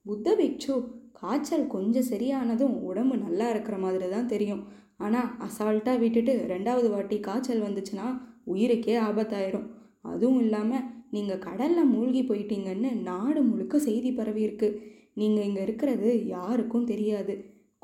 [0.06, 0.74] புத்த பிக்ஷு
[1.20, 4.64] காய்ச்சல் கொஞ்சம் சரியானதும் உடம்பு நல்லா இருக்கிற மாதிரி தான் தெரியும்.
[5.04, 8.06] ஆனால் அசால்ட்டாக விட்டுட்டு ரெண்டாவது வாட்டி காய்ச்சல் வந்துச்சுன்னா
[8.52, 9.68] உயிருக்கே ஆபத்தாயிரும்.
[10.12, 14.68] அதுவும் இல்லாமல் நீங்கள் கடலில் மூழ்கி போயிட்டீங்கன்னு நாடு முழுக்க செய்தி பரவியிருக்கு.
[15.20, 17.34] நீங்கள் இங்கே இருக்கிறது யாருக்கும் தெரியாது.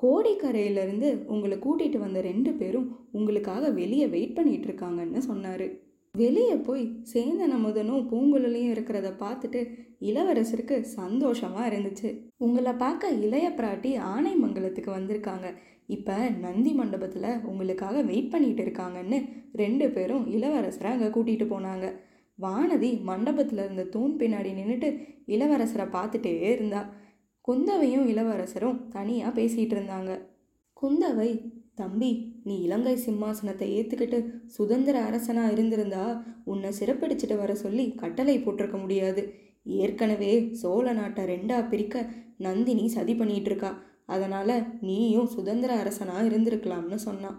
[0.03, 2.89] கோடிக்கரையிலேருந்து உங்களை கூட்டிகிட்டு வந்த ரெண்டு பேரும்
[3.19, 5.67] உங்களுக்காக வெளியே வெயிட் பண்ணிட்டு இருக்காங்கன்னு சொன்னார்.
[6.15, 9.61] வெளியே போய் சேந்தன் அமுதனும் பூங்குழலியும் இருக்கிறத பார்த்துட்டு
[10.09, 12.09] இளவரசருக்கு சந்தோஷமாக இருந்துச்சு.
[12.47, 15.49] உங்களை பார்க்க இளைய பிராட்டி ஆனைமங்கலத்துக்கு வந்திருக்காங்க.
[15.97, 19.19] இப்போ நந்தி மண்டபத்தில் உங்களுக்காக வெயிட் பண்ணிட்டு இருக்காங்கன்னு
[19.63, 21.87] ரெண்டு பேரும் இளவரசரை அங்கே கூட்டிகிட்டு போனாங்க.
[22.39, 24.89] வானதி மண்டபத்தில் இருந்த தூண் பின்னாடி நின்றுட்டு
[25.35, 26.83] இளவரசரை பார்த்துட்டே இருந்தா.
[27.47, 30.13] குந்தவையும் இளவரசரும் தனியாக பேசிகிட்டு இருந்தாங்க.
[30.77, 31.31] குந்தவை
[31.81, 32.11] தம்பி
[32.45, 34.19] நீ இலங்கை சிம்மாசனத்தை ஏற்றுக்கிட்டு
[34.57, 36.05] சுதந்திர அரசனா இருந்திருந்தா
[36.45, 39.23] உன்னை சிறப்பிடிச்சிட்டு வர சொல்லி கட்டளை போட்டிருக்க முடியாது.
[39.83, 40.33] ஏற்கனவே
[40.63, 42.05] சோழ நாட்டை ரெண்டா பிரிக்க
[42.47, 43.71] நந்தினி சதி பண்ணிட்டு இருக்கா
[44.15, 44.51] அதனால
[44.89, 47.39] நீயும் சுதந்திர அரசனா இருந்திருக்கலாம்னு சொன்னான்.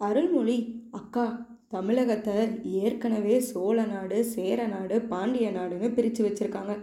[0.00, 0.58] அருள்மொழி
[1.00, 1.26] அக்கா
[1.74, 2.36] தமிழகத்தை
[2.82, 6.74] ஏற்கனவே சோழ நாடு சேர நாடு பாண்டிய நாடுன்னு பிரித்து வச்சுருக்காங்க.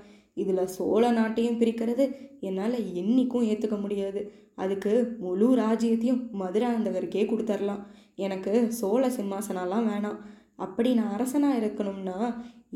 [0.41, 2.05] இதில் சோழ நாட்டையும் பிரிக்கிறது.
[2.47, 4.21] என்னால் என்றைக்கும் ஏற்றுக்க முடியாது.
[4.63, 4.91] அதுக்கு
[5.23, 7.83] முழு ராஜ்யத்தையும் மதுராந்தகருக்கே கொடுத்துர்லாம்.
[8.25, 10.19] எனக்கு சோழ சிம்மாசனம்லாம் வேணாம்.
[10.65, 12.19] அப்படி நான் அரசனாக இருக்கணும்னா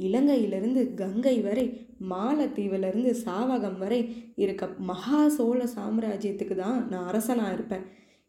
[0.07, 1.64] இலங்கையிலிருந்து கங்கை வரை
[2.12, 3.99] மாலத்தீவிலிருந்து சாவகம் வரை
[4.43, 7.86] இருக்க மகா சோழ சாம்ராஜ்யத்துக்கு தான் நான் அரசனாக இருப்பேன்.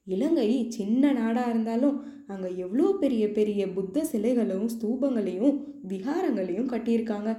[0.07, 1.97] இலங்கை சின்ன நாடாக இருந்தாலும்
[2.33, 5.57] அங்கே எவ்வளோ பெரிய பெரிய புத்த சிலைகளும் ஸ்தூபங்களையும்
[5.93, 7.31] விகாரங்களையும் கட்டியிருக்காங்க.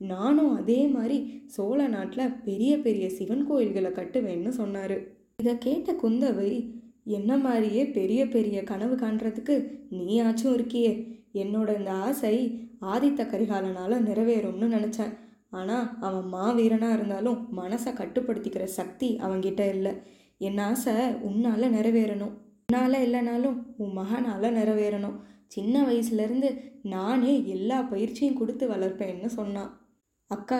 [0.00, 4.96] நானும் அதே மாதிரி சோழ நாட்டில் பெரிய பெரிய சிவன் கோயில்களை கட்டுவேன்னு சொன்னார்.
[5.36, 6.74] இதை கேட்ட குந்தவை
[7.04, 9.54] என்ன மாதிரியே பெரிய பெரிய கனவு காண்றதுக்கு
[9.90, 10.92] நீயாச்சும் இருக்கியே.
[11.34, 12.34] என்னோட இந்த ஆசை
[12.80, 15.12] ஆதித்த கரிகாலனால் நிறைவேறும்னு நினச்சேன்.
[15.50, 19.92] ஆனால் அவன் மாவீரனாக இருந்தாலும் மனசை கட்டுப்படுத்திக்கிற சக்தி அவன்கிட்ட இல்லை.
[20.38, 22.34] என் ஆசை உன்னால் நிறைவேறணும்.
[22.68, 25.16] உன்னால் இல்லைனாலும் உன் மகனால் நிறைவேறணும்.
[25.46, 26.50] சின்ன வயசுலேருந்து
[26.82, 29.70] நானே எல்லா பயிற்சியும் கொடுத்து வளர்ப்பேன்னு சொன்னான்.
[30.30, 30.58] அக்கா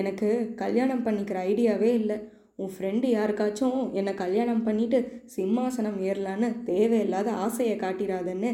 [0.00, 2.16] எனக்கு கல்யாணம் பண்ணிக்கிற ஐடியாவே இல்லை.
[2.56, 4.98] உன் ஃப்ரெண்டு யாருக்காச்சும் என்னை கல்யாணம் பண்ணிட்டு
[5.36, 8.50] சிம்மாசனம் ஏறலான்னு தேவையில்லாத ஆசையை காட்டிடாதன்னு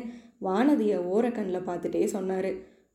[0.46, 2.50] வானதியை ஓரக்கண்ணில் பார்த்துட்டே சொன்னார்.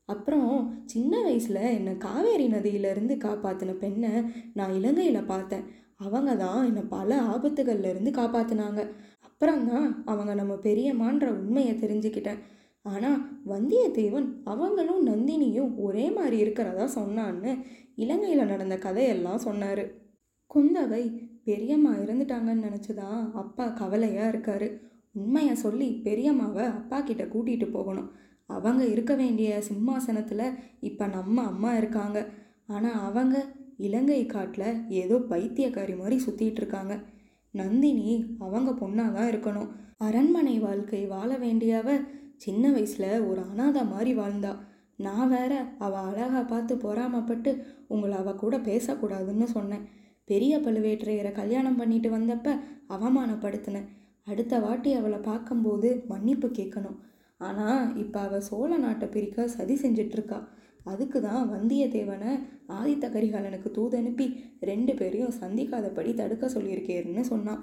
[0.09, 0.49] அப்புறம்
[0.85, 4.11] சின்ன வயசில் என்னை காவேரி நதியிலேருந்து காப்பாற்றின பெண்ணை
[4.53, 5.65] நான் இலங்கையில் பார்த்தேன்.
[5.97, 8.81] அவங்க தான் என்னை பல ஆபத்துகள்லேருந்து காப்பாற்றினாங்க
[9.27, 12.41] அப்புறம்தான் அவங்க நம்ம பெரியம்மான்ற உண்மையை தெரிஞ்சுக்கிட்டேன்.
[12.85, 17.51] ஆனால் வந்தியத்தேவன் அவங்களும் நந்தினியும் ஒரே மாதிரி இருக்கிறதா சொன்னான்னு
[17.95, 19.83] இலங்கையில் நடந்த கதையெல்லாம் சொன்னார்.
[20.51, 21.03] குந்தவை
[21.43, 24.67] பெரியம்மா இறந்துட்டாங்கன்னு நினச்சதா அப்பா கவலையாக இருக்காரு.
[25.11, 28.09] உண்மையை சொல்லி பெரியம்மாவை அப்பா கிட்ட கூட்டிகிட்டு போகணும்.
[28.49, 30.45] அவங்க இருக்க வேண்டிய சிம்மாசனத்தில்
[30.79, 32.19] இப்போ நம்ம அம்மா இருக்காங்க.
[32.67, 33.37] ஆனால் அவங்க
[33.77, 34.69] இலங்கை காட்டில்
[35.01, 36.95] ஏதோ பைத்தியக்காரி மாதிரி சுற்றிட்டு இருக்காங்க.
[37.53, 38.09] நந்தினி
[38.39, 39.69] அவங்க பொண்ணாக தான் இருக்கணும்.
[39.97, 41.87] அரண்மனை வாழ்க்கை வாழ வேண்டியவ
[42.45, 44.51] சின்ன வயசில் ஒரு அனாதை மாதிரி வாழ்ந்தா.
[45.05, 45.53] நான் வேற
[45.85, 47.51] அவள் அழகா பார்த்து பொறாமப்பட்டு
[47.93, 49.85] உங்களை அவள் கூட பேசக்கூடாதுன்னு சொன்னேன்.
[50.31, 52.57] பெரிய பழுவேற்றையரை கல்யாணம் பண்ணிட்டு வந்தப்ப
[52.95, 53.87] அவமானப்படுத்தினேன்.
[54.27, 56.97] அடுத்த வாட்டி அவளை பார்க்கும்போது மன்னிப்பு கேட்கணும்.
[57.41, 60.39] ஆனால் இப்போ அவள் சோழ நாட்டை பிரிக்க சதி செஞ்சிட்ருக்கா.
[60.91, 62.31] அதுக்கு தான் வந்தியத்தேவனை
[62.77, 64.25] ஆதித்த கரிகாலனுக்கு தூதனுப்பி
[64.69, 67.61] ரெண்டு பேரையும் சந்திக்காதபடி தடுக்க சொல்லியிருக்கேருன்னு சொன்னான்.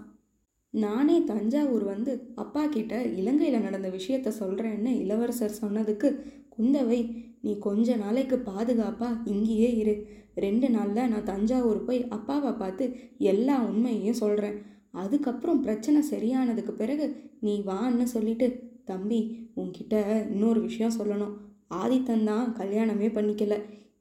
[0.71, 6.09] நானே தஞ்சாவூர் வந்து அப்பா கிட்ட இலங்கையில் நடந்த விஷயத்த சொல்கிறேன்னு இளவரசர் சொன்னதுக்கு
[6.59, 7.01] குந்தவை
[7.41, 9.95] நீ கொஞ்ச நாளைக்கு பாதுகாப்பாக இங்கேயே இரு.
[10.35, 12.85] ரெண்டு நாளில் நான் தஞ்சாவூர் போய் அப்பாவை பார்த்து
[13.19, 14.63] எல்லா உண்மையையும் சொல்கிறேன்
[14.93, 17.07] அதுக்கப்புறம் பிரச்சனை சரியானதுக்கு பிறகு
[17.41, 18.47] நீ வான்னு சொல்லிட்டு
[18.85, 19.95] தம்பி உன்கிட்ட
[20.31, 21.35] இன்னொரு விஷயம் சொல்லணும்.
[21.75, 23.57] ஆதித்தன் தான் கல்யாணமே பண்ணிக்கல.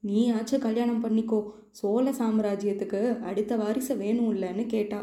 [0.06, 1.40] நீயாச்சும் கல்யாணம் பண்ணிக்கோ.
[1.70, 5.00] சோழ சாம்ராஜ்யத்துக்கு அடுத்த வாரிசு வேணும் இல்லைன்னு கேட்டா.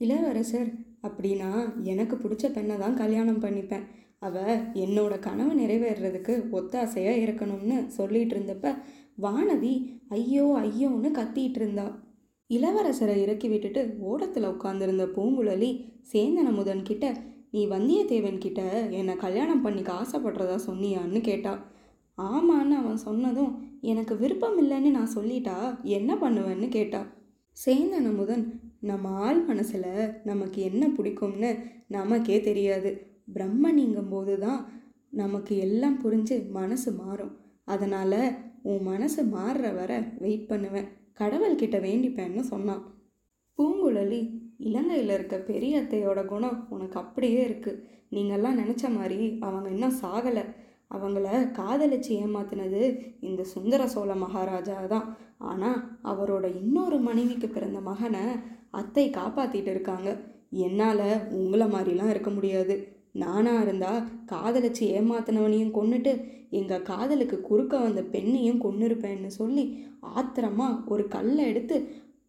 [0.00, 0.70] இளவரசர்
[1.02, 1.50] அப்படின்னா
[1.82, 3.84] எனக்கு பிடிச்ச பெண்ணை தான் கல்யாணம் பண்ணிப்பேன்.
[4.18, 4.36] அவ
[4.74, 8.72] என்னோட கனவு நிறைவேறதுக்கு ஒத்தாசையாக இருக்கணும்னு சொல்லிட்டு இருந்தப்ப
[9.20, 9.74] வானதி
[10.08, 11.86] ஐயோ ஐயோன்னு கத்திட்டு இருந்தா
[12.50, 15.70] இளவரசரை இறக்கி விட்டுட்டு ஓடத்தில் உட்காந்துருந்த பூங்குழலி
[16.12, 17.04] சேந்தன அமுதன் கிட்ட
[17.50, 21.52] நீ வந்தியத்தேவன் கிட்ட என்னை கல்யாணம் பண்ணிக்க ஆசைப்படுறதா சொன்னியான்னு கேட்டா.
[22.18, 27.00] ஆமான்னு அவன் சொன்னதும் எனக்கு விருப்பம் இல்லைன்னு நான் சொல்லிட்டா என்ன பண்ணுவேன்னு கேட்டா.
[27.56, 28.44] சேந்தன் அமுதன்
[28.90, 29.90] நம்ம ஆள் மனசில்
[30.30, 31.50] நமக்கு என்ன பிடிக்கும்னு
[31.96, 32.90] நமக்கே தெரியாது.
[33.34, 34.60] பிரம்மனிங்கும் போது தான்
[35.20, 37.32] நமக்கு எல்லாம் புரிஞ்சு மனசு மாறும்.
[37.74, 38.20] அதனால்
[38.70, 40.88] உன் மனசு மாறுற வர வெயிட் பண்ணுவேன்.
[41.20, 42.82] கடவுள்கிட்ட வேண்டிப்பேன்னு சொன்னான்.
[43.58, 44.20] பூங்குழலி
[44.68, 47.80] இலங்கையில் இருக்க பெரிய அத்தையோட குணம் உனக்கு அப்படியே இருக்குது
[48.14, 50.44] நீங்கள்லாம் நினச்ச மாதிரி அவங்க இன்னும் சாகலை.
[50.96, 51.26] அவங்கள
[51.58, 52.82] காதலிச்சு ஏமாத்தினது
[53.20, 55.06] இந்த சுந்தர சோழ மகாராஜா தான்.
[55.50, 58.24] ஆனால் அவரோட இன்னொரு மனைவிக்கு பிறந்த மகனை
[58.80, 60.10] அத்தை காப்பாற்றிட்டு இருக்காங்க.
[60.66, 61.06] என்னால்
[61.38, 62.76] உங்களை மாதிரிலாம் இருக்க முடியாது.
[63.22, 66.12] நானாக இருந்தால் காதலிச்சு ஏமாத்தினவனையும் கொன்னுட்டு
[66.50, 69.64] எங்கள் காதலுக்கு குறுக்க வந்த பெண்ணையும் கொன்னிருப்பேன்னு சொல்லி
[70.16, 71.76] ஆத்திரமா ஒரு கல்லை எடுத்து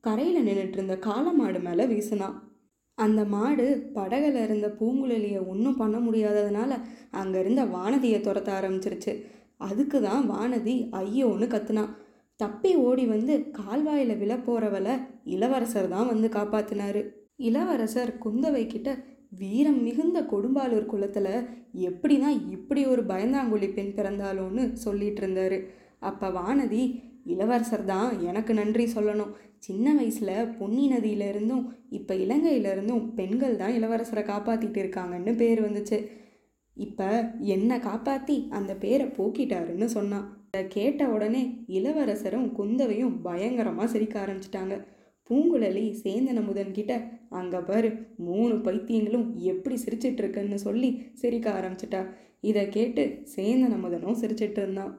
[0.07, 2.35] கரையில் நின்றுட்டு இருந்த காளமாடு மேலே வீசினான்
[2.97, 6.71] அந்த மாடு படகுல இருந்த பூங்குழலியை ஒன்றும் பண்ண முடியாததுனால
[7.11, 9.13] அங்கே இருந்த வானதியை துரத்த ஆரம்பிச்சிருச்சு.
[9.57, 11.93] அதுக்கு தான் வானதி ஐயோன்னு கத்துனான்
[12.35, 14.93] தப்பி ஓடி வந்து கால்வாயில் விழ போகிறவளை
[15.23, 17.01] இளவரசர் தான் வந்து காப்பாத்தினாரு.
[17.35, 18.89] இளவரசர் குந்தவை கிட்ட
[19.29, 22.15] வீரம் மிகுந்த கொடும்பாலூர் குளத்தில் எப்படி
[22.51, 25.59] இப்படி ஒரு பயந்தாங்குழி பெண் பிறந்தாலோன்னு சொல்லிட்டு இருந்தாரு.
[25.99, 26.83] அப்போ வானதி
[27.33, 29.33] இளவரசர் தான் எனக்கு நன்றி சொல்லணும்.
[29.67, 31.63] சின்ன வயசில் பொன்னி நதியிலேருந்தும்
[31.97, 35.99] இப்போ இலங்கையில இருந்தும் பெண்கள் தான் இளவரசரை காப்பாற்றிட்டு இருக்காங்கன்னு பேர் வந்துச்சு.
[36.77, 37.07] இப்போ
[37.55, 40.25] என்னை காப்பாற்றி அந்த பேரை போக்கிட்டாருன்னு சொன்னான்.
[40.49, 41.43] இதை கேட்ட உடனே
[41.77, 44.75] இளவரசரும் குந்தவையும் பயங்கரமாக சிரிக்க ஆரம்பிச்சிட்டாங்க.
[45.29, 46.93] பூங்குழலி சேந்தன் முதன்கிட்ட
[47.39, 47.89] அங்கே பாரு
[48.27, 50.89] மூணு பைத்தியங்களும் எப்படி சிரிச்சிட்டு இருக்குன்னு சொல்லி
[51.21, 52.01] சிரிக்க ஆரம்பிச்சிட்டா.
[52.49, 53.03] இதை கேட்டு
[53.33, 54.93] சேந்தன் அமுதனும் சிரிச்சிட்டு இருந்தான்.